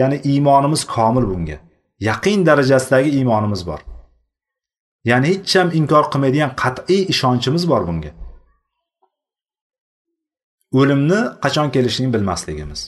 ya'ni 0.00 0.16
iymonimiz 0.30 0.82
komil 0.94 1.24
bunga. 1.30 1.58
Yaqin 2.08 2.46
darajasidagi 2.46 3.10
iymonimiz 3.18 3.66
bor. 3.66 3.80
Ya'ni 5.10 5.26
hech 5.32 5.54
ham 5.60 5.68
inkor 5.80 6.04
qilmaydigan 6.12 6.52
qat'iy 6.62 7.02
ishonchimiz 7.12 7.64
bor 7.72 7.82
bunga. 7.88 8.10
O'limni 10.78 11.20
qachon 11.44 11.68
kelishini 11.74 12.08
bilmasligimiz. 12.14 12.80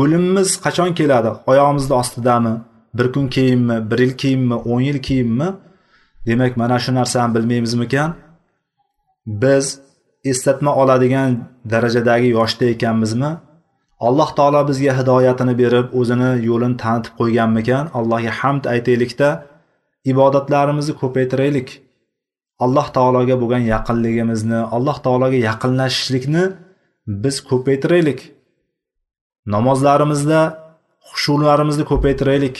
O'limimiz 0.00 0.48
qachon 0.64 0.90
keladi? 0.98 1.30
Oyog'imizni 1.50 1.94
ostidami? 2.02 2.54
Bir 2.98 3.12
kun 3.12 3.26
keyinmi? 3.36 3.90
Bir 3.90 3.98
yil 3.98 4.14
keyinmi? 4.22 4.54
o'n 4.54 4.80
yil 4.80 4.98
keyinmi? 5.08 5.48
Demak 6.26 6.56
mana 6.56 6.78
shu 6.78 6.94
narsani 6.94 7.34
bilmaymizmikan? 7.34 8.10
Biz 9.26 9.66
eslatma 10.24 10.74
oladigan 10.74 11.30
darajadagi 11.70 12.28
yoshda 12.36 12.64
ekanmizmi? 12.64 13.32
Alloh 14.06 14.30
taolo 14.36 14.68
bizga 14.68 14.92
hidoyatini 14.98 15.54
berib 15.62 15.86
o'zini 16.00 16.30
yo'lini 16.48 16.76
tanitib 16.82 17.14
qo'yganmikan? 17.20 17.84
Allohga 17.98 18.32
hamd 18.40 18.64
aytaylikda 18.74 19.28
ibodatlarimizni 20.04 20.94
ko'paytiraylik. 21.02 21.68
Alloh 22.64 22.86
taologa 22.96 23.36
bo'lgan 23.42 23.64
yaqinligimizni 23.74 24.58
alloh 24.76 24.96
taologa 25.04 25.38
yaqinlashishlikni 25.48 26.44
biz 27.22 27.36
ko'paytiraylik. 27.50 28.20
Namozlarimizda 29.54 30.40
xushularimizni 31.10 31.84
ko'paytiraylik. 31.90 32.56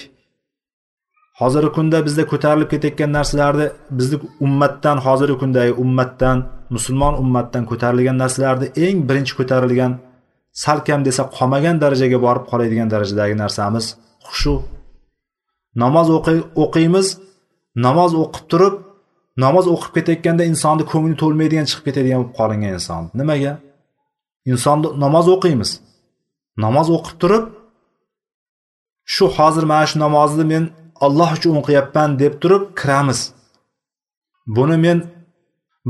Hozirgi 1.40 1.70
kunda 1.76 1.98
bizda 2.06 2.24
ko'tarilib 2.32 2.68
ketayotgan 2.72 3.10
narsalarni 3.18 3.66
bizni 3.98 4.16
ummatdan 4.46 4.98
hozirgi 5.06 5.36
kundagi 5.42 5.72
ummatdan 5.84 6.38
musulmon 6.74 7.14
ummatdan 7.22 7.64
ko'tarilgan 7.70 8.16
narsalarni 8.22 8.66
eng 8.86 8.98
birinchi 9.08 9.34
ko'tarilgan 9.38 9.92
salkam 10.64 11.00
desa 11.08 11.22
qolmagan 11.36 11.76
darajaga 11.82 12.18
borib 12.26 12.44
qoladigan 12.50 12.88
darajadagi 12.94 13.34
narsamiz 13.42 13.86
xushu. 14.26 14.54
Namoz 15.82 16.06
o'qiymiz 16.64 17.06
namoz 17.74 18.12
o'qib 18.22 18.44
turib 18.52 18.74
namoz 19.44 19.66
o'qib 19.74 19.92
ketayotganda 19.96 20.44
insonni 20.52 20.84
ko'ngli 20.92 21.16
to'lmaydigan 21.22 21.66
chiqib 21.70 21.84
ketadigan 21.88 22.18
bo'lib 22.20 22.34
qolingan 22.40 22.72
inson. 22.78 23.02
Nimaga? 23.20 23.52
Insonni 24.52 24.88
namoz 25.04 25.26
o'qiymiz. 25.34 25.70
Namoz 26.64 26.88
o'qib 26.96 27.16
turib 27.22 27.44
shu 29.14 29.24
hozir 29.36 29.64
mana 29.70 29.86
shu 29.90 29.96
namozni 30.04 30.44
men 30.52 30.64
alloh 31.06 31.30
uchun 31.38 31.54
o'qiyapman 31.60 32.10
deb 32.22 32.34
turib 32.42 32.62
kiramiz. 32.80 33.20
Buni 34.56 34.76
men 34.84 34.98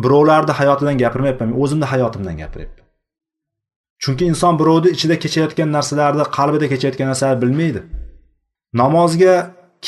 birovlarni 0.02 0.52
hayotidan 0.60 0.96
gapirmayapman. 1.02 1.48
Men 1.50 1.58
o'zimni 1.62 1.86
hayotimdan 1.92 2.36
gapiryapman 2.42 2.82
chunki 4.02 4.24
inson 4.32 4.58
birovni 4.60 4.90
ichida 4.96 5.16
kechayotgan 5.24 5.68
narsalarni 5.76 6.24
qalbida 6.36 6.66
kechayotgan 6.72 7.08
narsalarni 7.12 7.40
bilmaydi. 7.44 7.80
Namozga 8.80 9.34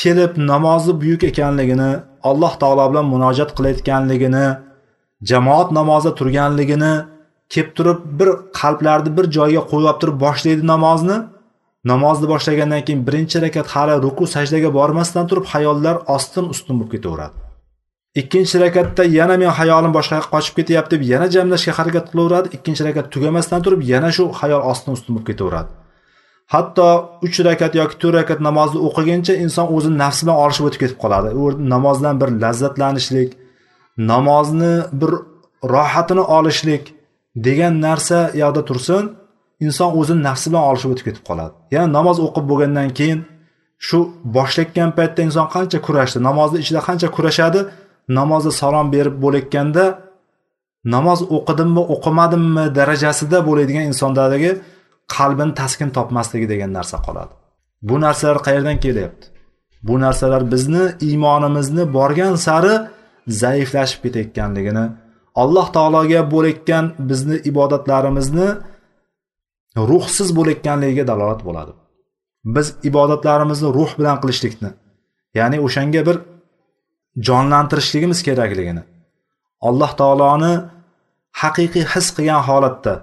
kelib 0.01 0.31
namozi 0.51 0.91
buyuk 1.01 1.23
ekanligini 1.31 1.91
alloh 2.29 2.53
taolo 2.61 2.85
bilan 2.91 3.05
munojat 3.13 3.49
qilayotganligini 3.57 4.45
jamoat 5.29 5.69
namozda 5.79 6.11
turganligini 6.19 6.93
kelib 7.49 7.69
turib 7.77 7.99
bir 8.19 8.29
qalblarni 8.59 9.17
bir 9.17 9.25
joyga 9.37 9.61
qo'yib 9.71 9.97
turib 10.01 10.17
boshlaydi 10.25 10.67
namozni. 10.73 11.17
Namozni 11.91 12.27
boshlagandan 12.33 12.81
keyin 12.85 13.01
birinchi 13.07 13.41
rakat 13.45 13.67
hali 13.73 13.95
ruku 14.05 14.25
sajdaga 14.35 14.69
bormasdan 14.77 15.27
turib 15.29 15.45
hayollar 15.53 15.95
ostin 16.15 16.45
ustun 16.53 16.79
bo'lib 16.79 16.91
ketaveradi. 16.95 17.35
Ikkinchi 18.21 18.55
rakatda 18.63 19.03
yana 19.19 19.35
men 19.41 19.51
hayolim 19.59 19.91
boshqa 19.97 20.15
yoqqa 20.19 20.31
qochib 20.35 20.53
ketyapti 20.59 20.93
deb 20.95 21.01
yana 21.11 21.27
jamlashga 21.35 21.73
harakat 21.79 22.05
qilaveradi. 22.11 22.47
Ikkinchi 22.57 22.81
rakat 22.87 23.05
tugamasdan 23.13 23.61
turib 23.65 23.81
yana 23.93 24.09
shu 24.17 24.23
hayol 24.39 24.61
ostin 24.71 24.91
ustun 24.97 25.11
bo'lib 25.15 25.27
ketaveradi. 25.31 25.69
Hatto 26.53 26.87
uch 27.25 27.37
rakat 27.47 27.73
yoki 27.81 27.95
to'rt 28.01 28.15
rakat 28.19 28.39
namozni 28.47 28.79
o'qiguncha 28.87 29.33
inson 29.45 29.67
o'zini 29.75 29.97
nafsi 30.03 30.21
bilan 30.25 30.37
olishib 30.43 30.65
o'tib 30.67 30.81
ketib 30.83 30.99
qoladi. 31.03 31.29
U 31.41 31.43
namozdan 31.73 32.15
bir 32.21 32.29
lazzatlanishlik 32.43 33.29
namozni 34.11 34.73
bir 35.01 35.11
rohatini 35.73 36.23
olishlik 36.37 36.83
degan 37.47 37.73
narsa 37.85 38.19
yoqda 38.41 38.61
tursin 38.69 39.03
inson 39.65 39.89
o'zini 39.99 40.21
nafsi 40.29 40.47
bilan 40.51 40.63
olishib 40.69 40.89
o'tib 40.93 41.05
ketib 41.07 41.23
qoladi. 41.29 41.53
Ya'ni 41.75 41.89
namoz 41.97 42.17
o'qib 42.25 42.45
bo'lgandan 42.51 42.89
keyin 42.99 43.19
shu 43.87 43.97
boshlayotgan 44.35 44.89
paytda 44.97 45.21
inson 45.27 45.47
qancha 45.55 45.79
kurashdi 45.85 46.17
namozni 46.29 46.57
ichida 46.63 46.81
qancha 46.87 47.07
kurashadi 47.15 47.59
namozda 48.19 48.51
salom 48.61 48.87
berib 48.95 49.15
bo'layotganda 49.23 49.85
namoz 50.95 51.19
o'qidimmi 51.35 51.83
o'qimadimmi 51.93 52.65
darajasida 52.77 53.37
bo'ladigan 53.47 53.85
insondagi 53.91 54.51
qalbini 55.15 55.53
taskin 55.61 55.89
topmasligi 55.97 56.47
degan 56.49 56.71
narsa 56.77 56.97
qoladi. 57.07 57.33
Bu 57.81 57.95
narsalar 58.01 58.37
qayerdan 58.47 58.77
kelyapti? 58.85 59.25
Bu 59.87 59.99
narsalar 59.99 60.51
bizni 60.51 60.83
iymonimizni 61.07 61.93
borgan 61.93 62.35
sari 62.35 62.73
zaiflashib 63.27 63.99
ketayotganligini 64.03 64.85
alloh 65.41 65.67
taologa 65.75 66.21
bo'layotgan 66.33 66.85
bizni 67.09 67.35
ibodatlarimizni 67.51 68.47
ruhsiz 69.89 70.29
bo'layotganligiga 70.37 71.07
dalolat 71.11 71.41
bo'ladi. 71.47 71.71
Biz 72.55 72.67
ibodatlarimizni 72.89 73.69
ruh 73.77 73.91
bilan 73.99 74.17
qilishlikni 74.23 74.69
ya'ni 75.39 75.57
o'shanga 75.65 76.01
bir 76.07 76.17
jonlantirishligimiz 77.27 78.19
kerakligini 78.27 78.83
alloh 79.67 79.91
taoloni 80.01 80.53
haqiqiy 81.41 81.85
his 81.93 82.07
qilgan 82.15 82.41
holatda 82.49 82.93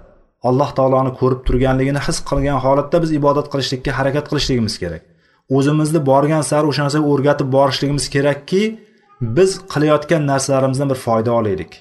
alloh 0.49 0.69
taoloni 0.77 1.11
ko'rib 1.19 1.41
turganligini 1.47 2.01
his 2.07 2.17
qilgan 2.29 2.59
holatda 2.65 2.97
biz 3.03 3.11
ibodat 3.19 3.47
qilishlikka 3.53 3.91
harakat 3.99 4.25
qilishligimiz 4.31 4.75
kerak. 4.83 5.03
O'zimizni 5.57 5.99
borgan 6.09 6.43
sari 6.49 6.65
o'sha 6.71 6.81
narsaga 6.85 7.05
o'rgatib 7.13 7.47
borishligimiz 7.55 8.05
kerakki 8.15 8.61
biz 9.37 9.49
qilayotgan 9.73 10.21
narsalarimizdan 10.31 10.87
bir 10.91 10.99
foyda 11.05 11.31
olaylik. 11.39 11.71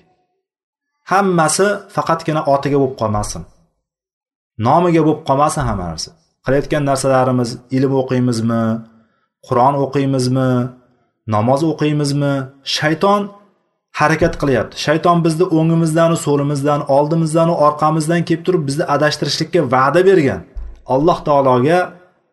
Hammasi 1.12 1.66
faqatgina 1.94 2.42
otiga 2.55 2.77
bo'lib 2.83 2.96
qolmasin. 3.03 3.42
Nomiga 4.66 5.03
bo'lib 5.07 5.22
qolmasin 5.29 5.62
hamma 5.68 5.85
narsa. 5.92 6.11
Qilayotgan 6.44 6.83
narsalarimiz 6.90 7.51
ilm 7.77 7.92
o'qiymizmi 8.03 8.62
qur'on 9.46 9.75
o'qiymizmi 9.85 10.51
namoz 11.35 11.61
o'qiymizmi 11.70 12.35
shayton 12.77 13.22
harakat 14.00 14.35
qilyapti. 14.42 14.74
Shayton 14.87 15.18
bizni 15.24 15.44
o'ngimizdanu 15.59 16.16
so'limizdan 16.26 16.81
oldimizdanu 16.96 17.55
orqamizdan 17.66 18.22
kelib 18.28 18.42
turib 18.46 18.62
bizni 18.68 18.85
adashtirishlikka 18.94 19.61
va'da 19.74 20.00
bergan. 20.09 20.40
Alloh 20.94 21.18
taologa 21.28 21.78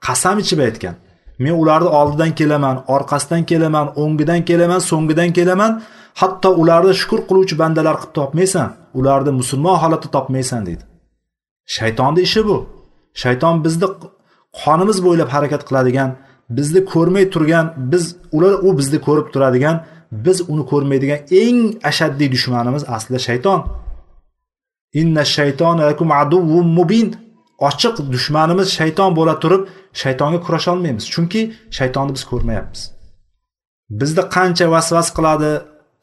qasam 0.07 0.37
ichib 0.43 0.59
aytgan. 0.67 0.95
Men 1.43 1.53
ularni 1.61 1.89
oldidan 1.99 2.31
kelaman 2.39 2.77
orqasidan 2.95 3.43
kelaman 3.51 3.87
o'ngidan 4.01 4.41
kelaman 4.49 4.81
so'ngidan 4.89 5.29
kelaman. 5.37 5.71
Hatto 6.21 6.49
ularni 6.61 6.93
shukur 7.01 7.19
qiluvchi 7.29 7.55
bandalar 7.61 7.95
qilib 8.01 8.13
topmaysan. 8.19 8.69
Ularni 8.99 9.31
musulmon 9.41 9.75
holatda 9.83 10.07
topmaysan 10.15 10.61
deydi. 10.67 10.83
Shaytonni 11.75 12.21
ishi 12.27 12.41
bu. 12.47 12.57
Shayton 13.21 13.55
bizni 13.65 13.87
qonimiz 14.61 14.97
bo'ylab 15.05 15.29
harakat 15.35 15.61
qiladigan 15.69 16.09
bizni 16.57 16.81
ko'rmay 16.93 17.25
turgan 17.33 17.65
biz 17.91 18.03
ular 18.35 18.53
u 18.67 18.69
bizni 18.79 18.99
ko'rib 19.07 19.27
turadigan 19.33 19.75
biz 20.11 20.49
uni 20.51 20.63
ko'rmaydigan 20.71 21.19
eng 21.43 21.59
ashaddiy 21.89 22.29
dushmanimiz 22.35 22.83
aslida 22.95 23.19
shayton. 23.27 23.59
Inna 25.01 25.23
shayton 25.35 25.75
lakum 25.89 26.11
aduvvun 26.21 26.67
mubin. 26.77 27.09
Ochiq 27.67 27.95
dushmanimiz 28.13 28.67
shayton 28.77 29.09
bo'la 29.17 29.35
turib 29.43 29.61
shaytonga 30.01 30.39
kurasholmaymiz 30.45 31.05
chunki 31.13 31.41
shaytonni 31.77 32.11
biz 32.17 32.23
ko'rmayapmiz. 32.31 32.81
Bizni 33.99 34.23
qancha 34.35 34.65
vasvas 34.73 35.07
qiladi 35.17 35.51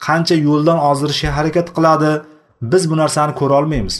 qancha 0.07 0.35
yo'ldan 0.47 0.79
ozdirishga 0.89 1.29
harakat 1.37 1.67
qiladi 1.77 2.11
biz 2.71 2.83
bu 2.89 2.95
narsani 3.01 3.33
ko'ra 3.39 3.53
olmaymiz. 3.61 3.95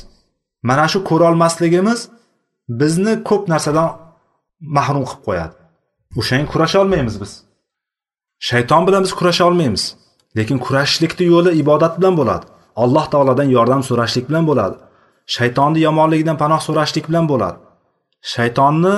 Mana 0.70 0.86
shu 0.92 1.00
ko'rolmasligimiz 1.10 2.00
bizni 2.82 3.14
ko'p 3.30 3.44
narsadan 3.54 3.90
mahrum 4.78 5.04
qilib 5.10 5.22
qo'yadi. 5.28 5.56
O'shanga 6.20 6.48
kurasha 6.54 6.78
olmaymiz 6.84 7.16
biz. 7.22 7.32
Shayton 8.40 8.88
bilan 8.88 9.04
biz 9.04 9.14
kurasha 9.14 9.46
olmaymiz. 9.46 9.96
Lekin 10.38 10.58
kurashishlikni 10.58 11.26
yo'li 11.26 11.52
ibodat 11.62 11.94
bilan 12.00 12.18
bo'ladi. 12.18 12.46
Alloh 12.76 13.06
taolodan 13.12 13.50
yordam 13.58 13.82
so'rashlik 13.90 14.30
bilan 14.30 14.48
bo'ladi. 14.48 14.76
Shaytonni 15.36 15.80
yomonligidan 15.88 16.38
panoh 16.38 16.62
so'rashlik 16.68 17.06
bilan 17.10 17.26
bo'ladi. 17.32 17.58
Shaytonni 18.34 18.96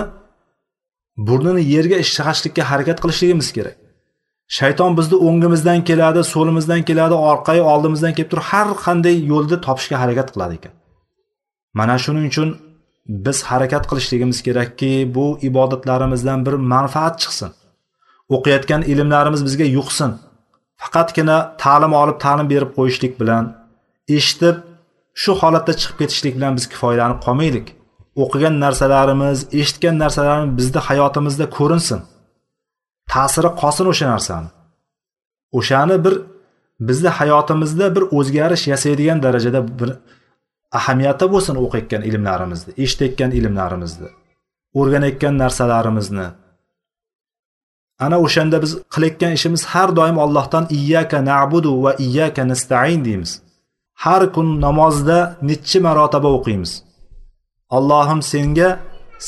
burnini 1.27 1.63
yerga 1.73 1.97
ishg'ashlikka 2.05 2.63
harakat 2.71 2.97
qilishligimiz 3.03 3.49
kerak. 3.57 3.77
Shayton 4.57 4.91
bizni 4.97 5.17
o'ngimizdan 5.27 5.79
keladi 5.89 6.21
so'limizdan 6.33 6.81
keladi 6.89 7.15
orqayu 7.31 7.63
oldimizdan 7.73 8.13
kelib 8.17 8.29
turib 8.31 8.45
har 8.51 8.67
qanday 8.85 9.15
yo'lda 9.31 9.57
topishga 9.65 9.97
harakat 10.03 10.27
qiladi 10.33 10.53
ekan. 10.59 10.73
Mana 11.79 11.95
shuning 12.03 12.25
uchun 12.31 12.49
biz 13.25 13.37
harakat 13.49 13.83
qilishligimiz 13.89 14.39
kerakki 14.47 14.91
bu 15.15 15.25
ibodatlarimizdan 15.49 16.39
bir 16.45 16.55
manfaat 16.73 17.15
chiqsin. 17.21 17.49
O'qiyotgan 18.35 18.81
ilmlarimiz 18.91 19.41
bizga 19.47 19.67
yuqsin. 19.77 20.11
Faqatgina 20.81 21.37
ta'lim 21.63 21.93
olib 22.01 22.17
ta'lim 22.25 22.47
berib 22.53 22.71
qo'yishlik 22.77 23.13
bilan 23.21 23.45
eshitib 24.17 24.55
shu 25.21 25.31
holatda 25.41 25.73
chiqib 25.79 25.97
ketishlik 26.01 26.33
bilan 26.37 26.53
biz 26.57 26.65
kifoyalanib 26.71 27.19
qolmaylik. 27.25 27.67
O'qigan 28.23 28.55
narsalarimiz 28.63 29.39
eshitgan 29.59 29.95
narsalarimiz 30.03 30.51
bizni 30.59 30.79
hayotimizda 30.87 31.45
ko'rinsin. 31.57 31.99
Ta'siri 33.13 33.49
qolsin 33.61 33.85
o'sha 33.91 34.05
narsani. 34.13 34.49
O'shani 35.57 35.95
bir 36.05 36.15
bizni 36.87 37.09
hayotimizda 37.19 37.85
bir 37.95 38.03
o'zgarish 38.17 38.63
yasaydigan 38.73 39.19
darajada 39.25 39.61
bir 39.79 39.89
ahamiyati 40.77 41.25
bo'lsin 41.33 41.55
o'qiyotgan 41.63 42.01
ilmlarimizni 42.09 42.71
eshitayotgan 42.83 43.31
ilmlarimizni 43.39 44.09
o'rganayotgan 44.79 45.37
narsalarimizni. 45.43 46.27
Ana 47.99 48.17
o'shanda 48.25 48.61
biz 48.63 48.71
qilayotgan 48.93 49.31
ishimiz 49.37 49.61
har 49.71 49.89
doim 49.99 50.17
allohdan 50.25 50.65
iyyaka 50.77 51.17
na'budu 51.29 51.71
va 51.83 51.91
iyyaka 52.05 52.47
nastain 52.47 53.05
deymiz. 53.05 53.31
Har 54.03 54.33
kun 54.33 54.61
namozda 54.61 55.17
nechi 55.49 55.79
marotaba 55.79 56.29
o'qiymiz. 56.37 56.71
Allohim 57.77 58.21
senga 58.31 58.69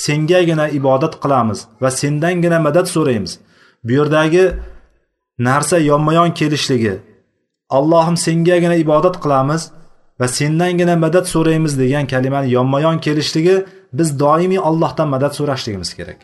sengagina 0.06 0.66
ibodat 0.80 1.14
qilamiz 1.24 1.60
va 1.82 1.90
sendangina 2.02 2.60
madad 2.68 2.88
so'raymiz. 2.96 3.32
Bu 3.86 3.92
yerdagi 4.00 4.44
narsa 5.48 5.78
yonma 5.78 6.14
yon 6.20 6.32
kelishligi 6.40 6.94
allohim 7.78 8.18
sengagina 8.26 8.76
ibodat 8.76 9.16
qilamiz 9.24 9.62
va 10.20 10.28
sendangina 10.40 10.96
madad 11.06 11.26
so'raymiz 11.34 11.74
degan 11.82 12.06
kalimani 12.14 12.48
yonma 12.58 12.80
yon 12.86 12.98
kelishligi 13.06 13.56
biz 13.98 14.10
doimiy 14.24 14.60
allohdan 14.70 15.08
madad 15.16 15.34
so'rashligimiz 15.40 15.92
kerak. 16.00 16.20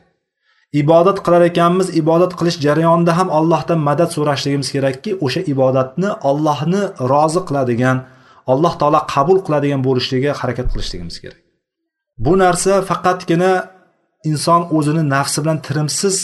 Ibodat 0.73 1.23
qilar 1.25 1.41
ekanmiz. 1.51 1.87
Ibodat 2.01 2.33
qilish 2.39 2.57
jarayonida 2.65 3.17
ham 3.19 3.29
allohdan 3.37 3.79
madad 3.89 4.09
so'rashligimiz 4.15 4.69
kerakki 4.75 5.11
o'sha 5.25 5.41
ibodatni 5.53 6.09
allohni 6.29 6.81
rozi 7.11 7.41
qiladigan 7.47 7.97
alloh 8.51 8.73
taolo 8.81 8.99
qabul 9.13 9.37
qiladigan 9.45 9.81
bo'lishligiga 9.87 10.31
harakat 10.41 10.67
qilishligimiz 10.73 11.17
kerak. 11.23 11.41
Bu 12.25 12.33
narsa 12.43 12.73
faqatgina 12.89 13.51
inson 14.29 14.61
o'zini 14.77 15.03
nafsi 15.15 15.37
bilan 15.43 15.57
tirimsiz 15.65 16.15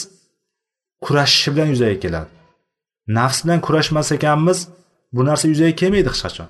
kurashishi 1.06 1.50
bilan 1.54 1.68
yuzaga 1.74 1.98
keladi. 2.04 2.32
Nafs 3.18 3.40
bilan 3.44 3.60
kurashmas 3.66 4.12
ekanmiz 4.18 4.60
bu 5.16 5.22
narsa 5.30 5.46
yuzaga 5.52 5.74
kelmaydi 5.82 6.10
hech 6.14 6.22
qachon. 6.26 6.48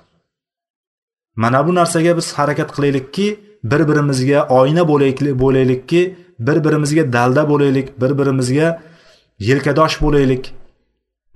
Mana 1.42 1.60
bu 1.66 1.72
narsaga 1.78 2.12
biz 2.18 2.26
harakat 2.38 2.70
qilaylikki 2.76 3.26
bir 3.70 3.80
birimizga 3.88 4.40
oyna 4.58 4.82
bo'laylikki 5.42 6.00
bir 6.46 6.58
birimizga 6.64 7.04
dalda 7.16 7.42
bo'laylik 7.52 7.86
bir 8.00 8.12
birimizga 8.18 8.68
yelkadosh 9.48 9.96
bo'laylik. 10.04 10.44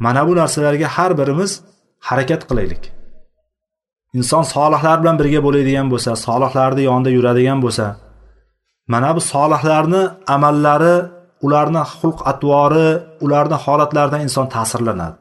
Mana 0.04 0.22
bu 0.28 0.32
narsalarga 0.40 0.88
har 0.96 1.12
birimiz 1.20 1.50
harakat 2.08 2.42
qilaylik. 2.48 2.82
Inson 4.18 4.42
solihlar 4.54 4.96
bilan 5.02 5.16
birga 5.20 5.40
bo'ladigan 5.46 5.86
bo'lsa 5.92 6.10
solihlarni 6.26 6.82
yonida 6.90 7.10
yuradigan 7.16 7.58
bo'lsa 7.64 7.86
mana 8.92 9.10
bu 9.16 9.20
solihlarni 9.32 10.02
amallari 10.34 10.96
ularni 11.46 11.82
xulq 11.98 12.18
atvori 12.30 12.88
ularni 13.24 13.56
holatlaridan 13.64 14.20
inson 14.26 14.46
ta'sirlanadi. 14.54 15.16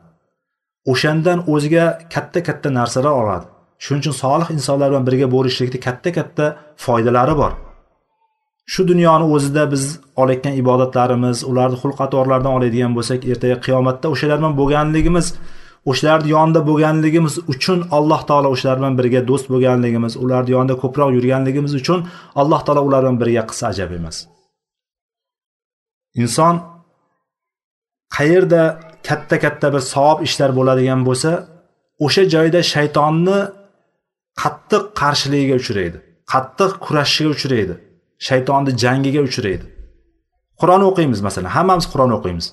O'shandan 0.91 1.39
o'ziga 1.53 1.85
katta 2.13 2.39
katta 2.47 2.69
narsalar 2.79 3.13
oladi. 3.21 3.45
Shuning 3.83 4.01
uchun 4.03 4.15
solih 4.23 4.47
insonlar 4.57 4.88
bilan 4.91 5.05
birga 5.09 5.27
bo'lishlikni 5.35 5.79
katta 5.88 6.09
katta 6.17 6.45
foydalari 6.85 7.35
bor. 7.41 7.51
Shu 8.74 8.88
dunyoni 8.88 9.26
o'zida 9.36 9.63
biz 9.74 9.84
olayotgan 10.22 10.55
ibodatlarimiz 10.61 11.38
ularni 11.51 11.78
xulq 11.82 11.99
atvorlaridan 12.05 12.53
oladigan 12.57 12.91
bo'lsak 12.97 13.20
ertaga 13.32 13.57
qiyomatda 13.65 14.07
o'shalar 14.13 14.38
bilan 14.41 14.55
bo'lganligimiz 14.61 15.28
o'shalarni 15.91 16.30
yonida 16.36 16.61
bo'lganligimiz 16.70 17.36
uchun 17.53 17.80
alloh 17.97 18.22
taolo 18.30 18.47
o'shalar 18.55 18.78
bilan 18.80 18.95
birga 18.99 19.22
do'st 19.30 19.47
bo'lganligimiz 19.53 20.13
ularni 20.24 20.51
yonida 20.55 20.76
ko'proq 20.84 21.09
yurganligimiz 21.18 21.74
uchun 21.82 21.99
alloh 22.41 22.61
taolo 22.65 22.82
ular 22.88 23.01
bilan 23.03 23.18
birga 23.22 23.43
qilsa 23.49 23.63
ajab 23.72 23.91
emas. 23.99 24.18
Inson 26.22 26.55
qayerda 28.18 28.61
katta 29.07 29.36
katta 29.43 29.68
bir 29.74 29.82
savob 29.93 30.20
ishlar 30.28 30.51
bo'ladigan 30.59 31.01
bo'lsa 31.07 31.32
o'sha 32.05 32.24
joyda 32.34 32.59
shaytonni 32.74 33.39
qattiq 34.41 34.84
qarshiligiga 35.01 35.55
uchraydi 35.61 35.97
qattiq 36.34 36.72
kurashishiga 36.86 37.30
uchraydi. 37.38 37.76
Shaytonni 38.28 38.72
jangiga 38.84 39.22
uchraydi. 39.28 39.65
Qur'on 40.61 40.82
o'qiymiz 40.89 41.20
masalan 41.28 41.51
hammamiz 41.57 41.86
qur'on 41.93 42.11
o'qiymiz. 42.18 42.47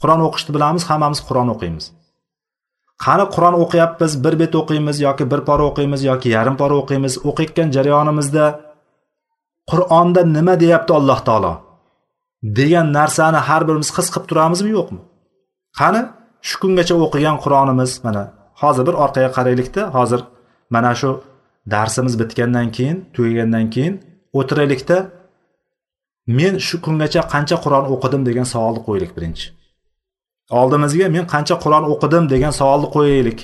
Qur'on 0.00 0.20
o'qishni 0.28 0.50
bilamiz 0.56 0.82
hammamiz 0.90 1.20
qur'on 1.28 1.48
o'qiymiz. 1.54 1.84
Qani 3.04 3.24
qur'on 3.34 3.54
o'qiyapmiz 3.64 4.12
bir 4.24 4.34
bet 4.42 4.52
o'qiymiz 4.60 4.96
yoki 5.06 5.24
bir 5.32 5.40
pora 5.48 5.64
o'qiymiz 5.70 6.00
yoki 6.10 6.28
yarim 6.36 6.56
pora 6.60 6.74
o'qiymiz 6.82 7.14
o'qiyotgan 7.28 7.68
jarayonimizda 7.76 8.44
qur'onda 9.70 10.20
nima 10.36 10.54
deyapti 10.62 10.92
alloh 10.98 11.20
taolo? 11.28 11.52
Degan 12.58 12.86
narsani 12.98 13.40
har 13.48 13.62
birimiz 13.68 13.90
his 13.96 14.08
qilib 14.14 14.26
turamizmi 14.30 14.70
yo'qmi? 14.76 15.00
Qani 15.80 16.00
shu 16.48 16.56
kungacha 16.62 16.94
o'qigan 17.04 17.36
qur'onimiz 17.44 17.90
mana 18.06 18.22
hozir 18.62 18.84
bir 18.88 18.94
orqaga 19.04 19.30
qaraylikda 19.36 19.82
hozir 19.96 20.20
mana 20.74 20.92
shu 21.00 21.10
darsimiz 21.74 22.14
bitgandan 22.20 22.68
keyin 22.76 22.98
tugagandan 23.14 23.66
keyin 23.74 23.94
o'tiraylikda 24.38 24.96
men 26.38 26.54
shu 26.66 26.76
kungacha 26.84 27.22
qancha 27.32 27.56
qur'on 27.64 27.84
o'qidim 27.94 28.22
degan 28.28 28.46
savolni 28.52 28.80
qo'yaylik 28.86 29.12
birinchi. 29.16 29.46
Oldimizga 30.60 31.06
men 31.16 31.24
qancha 31.32 31.56
qur'on 31.64 31.84
o'qidim 31.92 32.24
degan 32.32 32.52
savolni 32.60 32.88
qo'yaylik. 32.96 33.40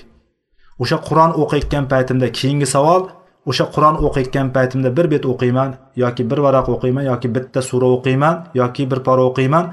O'sha 0.82 0.98
qur'on 1.08 1.32
o'qiyotgan 1.42 1.84
paytimda 1.92 2.28
keyingi 2.38 2.68
savol 2.74 3.02
o'sha 3.50 3.64
qur'on 3.74 3.96
o'qiyotgan 4.06 4.48
paytimda 4.56 4.90
bir 4.96 5.06
bet 5.12 5.24
o'qiyman 5.32 5.70
yoki 6.02 6.22
bir 6.30 6.38
varaq 6.46 6.66
o'qiyman 6.74 7.04
yoki 7.12 7.28
bitta 7.36 7.60
sura 7.70 7.88
o'qiyman 7.96 8.34
yoki 8.60 8.84
bir 8.90 9.00
pora 9.06 9.22
o'qiyman. 9.30 9.64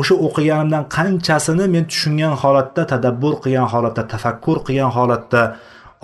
O'sha 0.00 0.14
o'qiganimdan 0.26 0.84
qanchasini 0.96 1.66
men 1.74 1.84
tushungan 1.90 2.34
holatda 2.42 2.82
tadabbur 2.92 3.34
qilgan 3.44 3.68
holatda 3.72 4.02
tafakkur 4.12 4.58
qilgan 4.66 4.92
holatda 4.96 5.42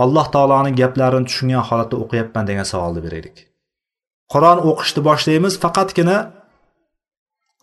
alloh 0.04 0.26
taoloni 0.34 0.70
gaplarini 0.80 1.26
tushungan 1.30 1.62
holatda 1.68 1.96
o'qiyapman 2.02 2.44
degan 2.50 2.66
savolni 2.72 3.00
beraylik. 3.06 3.36
Qur'on 4.32 4.58
o'qishni 4.70 5.00
boshlaymiz 5.08 5.54
faqatgina 5.64 6.16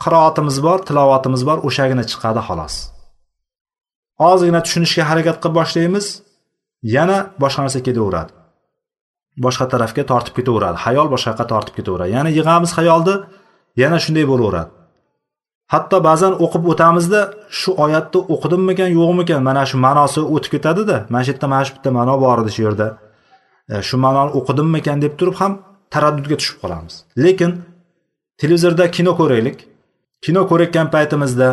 qiroatimiz 0.03 0.57
bor 0.65 0.79
tilovatimiz 0.87 1.41
bor 1.49 1.57
o'shagina 1.67 2.03
chiqadi 2.11 2.41
xolos. 2.47 2.75
Ozgina 4.29 4.59
tushunishga 4.65 5.03
harakat 5.09 5.37
qilib 5.41 5.55
boshlaymiz 5.59 6.05
yana 6.95 7.17
boshqa 7.43 7.61
narsa 7.65 7.79
ketaveradi. 7.87 8.31
Boshqa 9.45 9.65
tarafga 9.73 10.03
tortib 10.11 10.33
ketaveradi 10.39 10.77
hayol 10.85 11.07
boshqa 11.13 11.29
yoqqa 11.31 11.45
tortib 11.53 11.73
ketaveradi. 11.79 12.09
Yana 12.17 12.29
yig'amiz 12.37 12.71
xayolni 12.77 13.15
yana 13.81 13.97
shunday 14.05 14.25
bo'laveradi. 14.31 14.71
Hatto 15.73 15.97
ba'zan 16.07 16.33
o'qib 16.45 16.63
o'tamizda 16.71 17.21
shu 17.59 17.71
oyatni 17.85 18.19
o'qidimmikan 18.33 18.89
yo'qmikan 18.99 19.41
mana 19.47 19.63
shu 19.69 19.77
ma'nosi 19.85 20.21
o'tib 20.35 20.51
ketadida 20.55 20.95
mana 21.11 21.23
shu 21.25 21.31
yerda 21.33 21.47
mana 21.53 21.63
shu 21.67 21.73
bitta 21.77 21.89
ma'no 21.97 22.15
bor 22.23 22.37
edi 22.43 22.51
shu 22.55 22.61
yerda 22.67 22.87
e, 23.73 23.75
shu 23.87 23.95
ma'noni 24.05 24.31
o'qidimmikan 24.39 24.97
deb 25.03 25.13
turib 25.19 25.35
ham 25.41 25.53
taraddudga 25.93 26.35
tushib 26.41 26.57
qolamiz. 26.63 26.93
Lekin 27.25 27.51
televizorda 28.41 28.85
kino 28.97 29.11
ko'raylik. 29.19 29.57
Kino 30.25 30.41
ko'rayotgan 30.49 30.87
paytimizda 30.95 31.47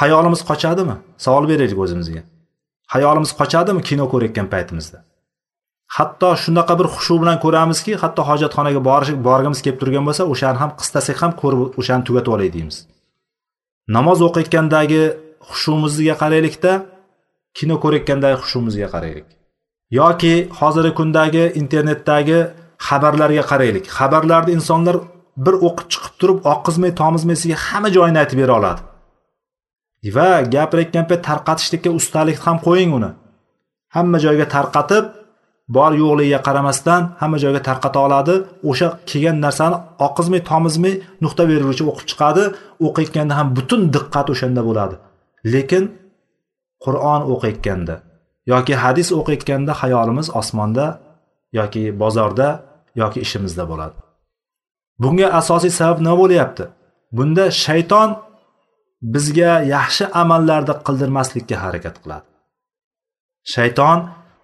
hayolimiz 0.00 0.40
qochadimi? 0.50 0.96
Savol 1.24 1.44
beraylik 1.50 1.78
o'zimizga. 1.84 2.22
Hayolimiz 2.94 3.32
qochadimi 3.40 3.82
kino 3.88 4.04
ko'rayotgan 4.12 4.46
paytimizda? 4.54 4.98
Hatto 5.96 6.30
shunaqa 6.44 6.74
bir 6.80 6.86
xushu 6.94 7.14
bilan 7.22 7.38
ko'ramizki 7.44 7.92
hatto 8.02 8.22
hojatxonaga 8.30 8.80
borish 8.88 9.12
borgimiz 9.28 9.60
kelib 9.64 9.78
turgan 9.82 10.04
bo'lsa 10.08 10.22
o'shani 10.32 10.58
ham 10.62 10.70
qistasak 10.80 11.16
ham 11.22 11.32
ko'rib 11.42 11.60
o'shani 11.80 12.02
tugatib 12.08 12.32
olay 12.36 12.50
deymiz. 12.56 12.76
Namoz 13.96 14.18
o'qiyotgandagi 14.28 15.02
xushumizga 15.50 16.14
qaraylikda 16.22 16.72
kino 17.58 17.74
ko'rayotgandagi 17.82 18.36
xushumizga 18.42 18.88
qaraylik 18.94 19.28
yoki 20.00 20.34
hozirgi 20.60 20.94
kundagi 20.94 21.44
internetdagi 21.60 22.38
xabarlarga 22.86 23.44
qaraylik. 23.50 23.84
Xabarlarni 23.98 24.52
insonlar 24.58 24.96
bir 25.44 25.54
o'qib 25.66 25.86
chiqib 25.92 26.14
turib 26.20 26.38
oqizmay 26.54 26.92
tomizmay 27.00 27.36
sizga 27.42 27.58
hamma 27.66 27.88
joyini 27.96 28.18
aytib 28.22 28.38
bera 28.42 28.52
oladi. 28.60 28.80
Va 30.16 30.30
gapirayotgan 30.54 31.04
payt 31.10 31.22
tarqatishlikka 31.28 31.90
ustalik 31.98 32.38
ham 32.46 32.56
qo'ying 32.66 32.92
uni. 32.98 33.10
Hamma 33.96 34.18
joyga 34.24 34.46
tarqatib 34.56 35.04
bor 35.76 35.92
yo'qligiga 36.02 36.40
qaramasdan 36.46 37.02
hamma 37.20 37.38
joyga 37.44 37.60
tarqata 37.68 37.98
oladi. 38.06 38.34
O'sha 38.70 38.88
kelgan 39.10 39.36
narsani 39.46 39.76
oqizmay 40.06 40.40
tomizmay 40.50 40.94
nuqta 41.24 41.42
beruvchi 41.50 41.84
o'qib 41.90 42.06
chiqadi. 42.10 42.42
O'qiyotganda 42.86 43.34
ham 43.38 43.48
butun 43.56 43.80
diqqat 43.94 44.26
o'shanda 44.34 44.62
bo'ladi. 44.68 44.94
Lekin 45.52 45.84
qur'on 46.84 47.20
o'qiyotganda 47.32 47.96
yoki 48.52 48.74
hadis 48.82 49.08
o'qiyotganda 49.18 49.72
xayolimiz 49.80 50.28
osmonda 50.40 50.86
yoki 51.58 51.82
bozorda 52.02 52.48
yoki 53.00 53.18
ishimizda 53.26 53.64
bo'ladi. 53.70 53.98
Bunga 55.02 55.28
asosiy 55.40 55.72
sabab 55.78 55.98
nima 56.04 56.16
bo'lyapti? 56.22 56.64
Bunda 57.16 57.44
shayton 57.64 58.10
bizga 59.14 59.52
yaxshi 59.74 60.04
amallarni 60.22 60.74
qildirmaslikka 60.86 61.56
harakat 61.64 61.96
qiladi. 62.02 62.26
Shayton 63.54 63.98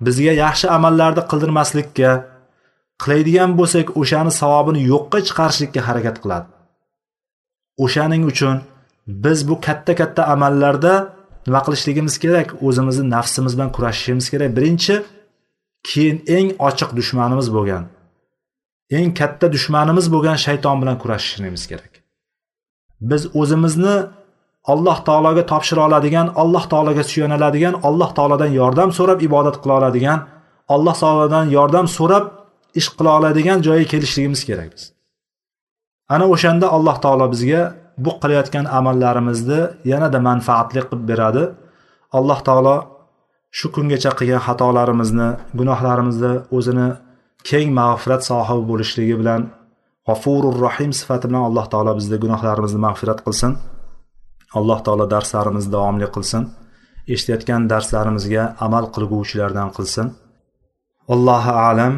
bizga 0.06 0.32
yaxshi 0.44 0.66
amallarni 0.76 1.22
qildirmaslikka 1.30 2.10
qiladigan 3.02 3.50
bo'lsak 3.60 3.86
o'shani 4.00 4.32
savobini 4.40 4.80
yo'qqa 4.92 5.18
chiqarishlikka 5.28 5.80
harakat 5.88 6.16
qiladi. 6.22 6.46
O'shaning 7.84 8.22
uchun 8.32 8.56
biz 9.24 9.38
bu 9.48 9.54
katta 9.66 9.92
katta 10.00 10.22
amallarda 10.34 10.94
nima 11.46 11.60
qilishligimiz 11.66 12.14
kerak? 12.22 12.48
O'zimizni 12.66 13.06
nafsimiz 13.16 13.52
bilan 13.56 13.70
kurashishimiz 13.76 14.26
kerak. 14.32 14.50
Birinchi 14.58 14.94
keyin 15.88 16.16
eng 16.36 16.48
ochiq 16.68 16.90
dushmanimiz 16.98 17.48
bo'lgan 17.56 17.84
eng 18.98 19.10
katta 19.20 19.46
dushmanimiz 19.54 20.06
bo'lgan 20.14 20.36
shayton 20.46 20.76
bilan 20.82 20.96
kurashishimiz 21.02 21.66
kerak. 21.70 21.92
Biz 23.10 23.22
o'zimizni 23.40 23.96
alloh 24.72 24.98
taologa 25.08 25.42
topshira 25.52 25.82
oladigan 25.88 26.26
alloh 26.42 26.64
taologa 26.72 27.04
suyaniladigan 27.12 27.74
alloh 27.88 28.10
taolodan 28.16 28.50
yordam 28.60 28.90
so'rab 28.98 29.18
ibodat 29.28 29.56
qila 29.62 29.74
oladigan 29.80 30.18
alloh 30.74 30.96
taolodan 31.02 31.44
yordam 31.56 31.86
so'rab 31.98 32.24
ish 32.80 32.88
qila 32.96 33.10
oladigan 33.18 33.58
joyga 33.66 33.86
kelishligimiz 33.92 34.42
kerak 34.48 34.70
biz. 34.74 34.84
Ana 36.14 36.26
o'shanda 36.34 36.66
alloh 36.76 36.96
taolo 37.04 37.26
bizga 37.34 37.62
bu 38.04 38.10
qilayotgan 38.22 38.64
amallarimizni 38.78 39.60
yanada 39.92 40.18
manfaatli 40.28 40.80
qilib 40.88 41.04
beradi. 41.10 41.42
Alloh 42.18 42.38
taolo 42.48 42.76
shu 43.58 43.66
kungacha 43.74 44.10
qilgan 44.18 44.42
xatolarimizni 44.46 45.28
gunohlarimizni 45.58 46.32
o'zini 46.56 46.88
keng 47.49 47.69
mag'firat 47.79 48.21
sohibi 48.29 48.63
bo'lishligi 48.71 49.15
bilan 49.21 49.41
g'afurur 50.07 50.55
rohim 50.65 50.91
sifati 50.99 51.25
bilan 51.29 51.43
alloh 51.49 51.65
taolo 51.73 51.91
bizni 51.99 52.17
gunohlarimizni 52.23 52.79
mag'firat 52.87 53.19
qilsin 53.25 53.51
alloh 54.59 54.79
taolo 54.85 55.05
darslarimizni 55.13 55.71
davomli 55.75 56.07
qilsin 56.15 56.43
eshitayotgan 57.13 57.61
darslarimizga 57.73 58.43
amal 58.65 58.85
qilguvchilardan 58.95 59.69
qilsin 59.77 60.07
allohu 61.13 61.51
alam 61.69 61.95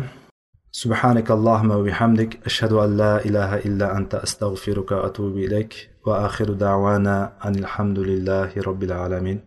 سبحانك 0.83 1.31
اللهم 1.31 1.71
وبحمدك 1.71 2.31
أشهد 2.45 2.73
أن 2.73 2.97
لا 2.97 3.25
إله 3.27 3.51
إلا 3.67 3.97
أنت 3.97 4.15
أستغفرك 4.15 4.91
وأتوب 4.91 5.37
إليك 5.37 5.89
وآخر 6.05 6.53
دعوانا 6.53 7.17
أن 7.45 7.55
الحمد 7.55 7.99
لله 7.99 8.49
رب 8.67 8.83
العالمين 8.83 9.39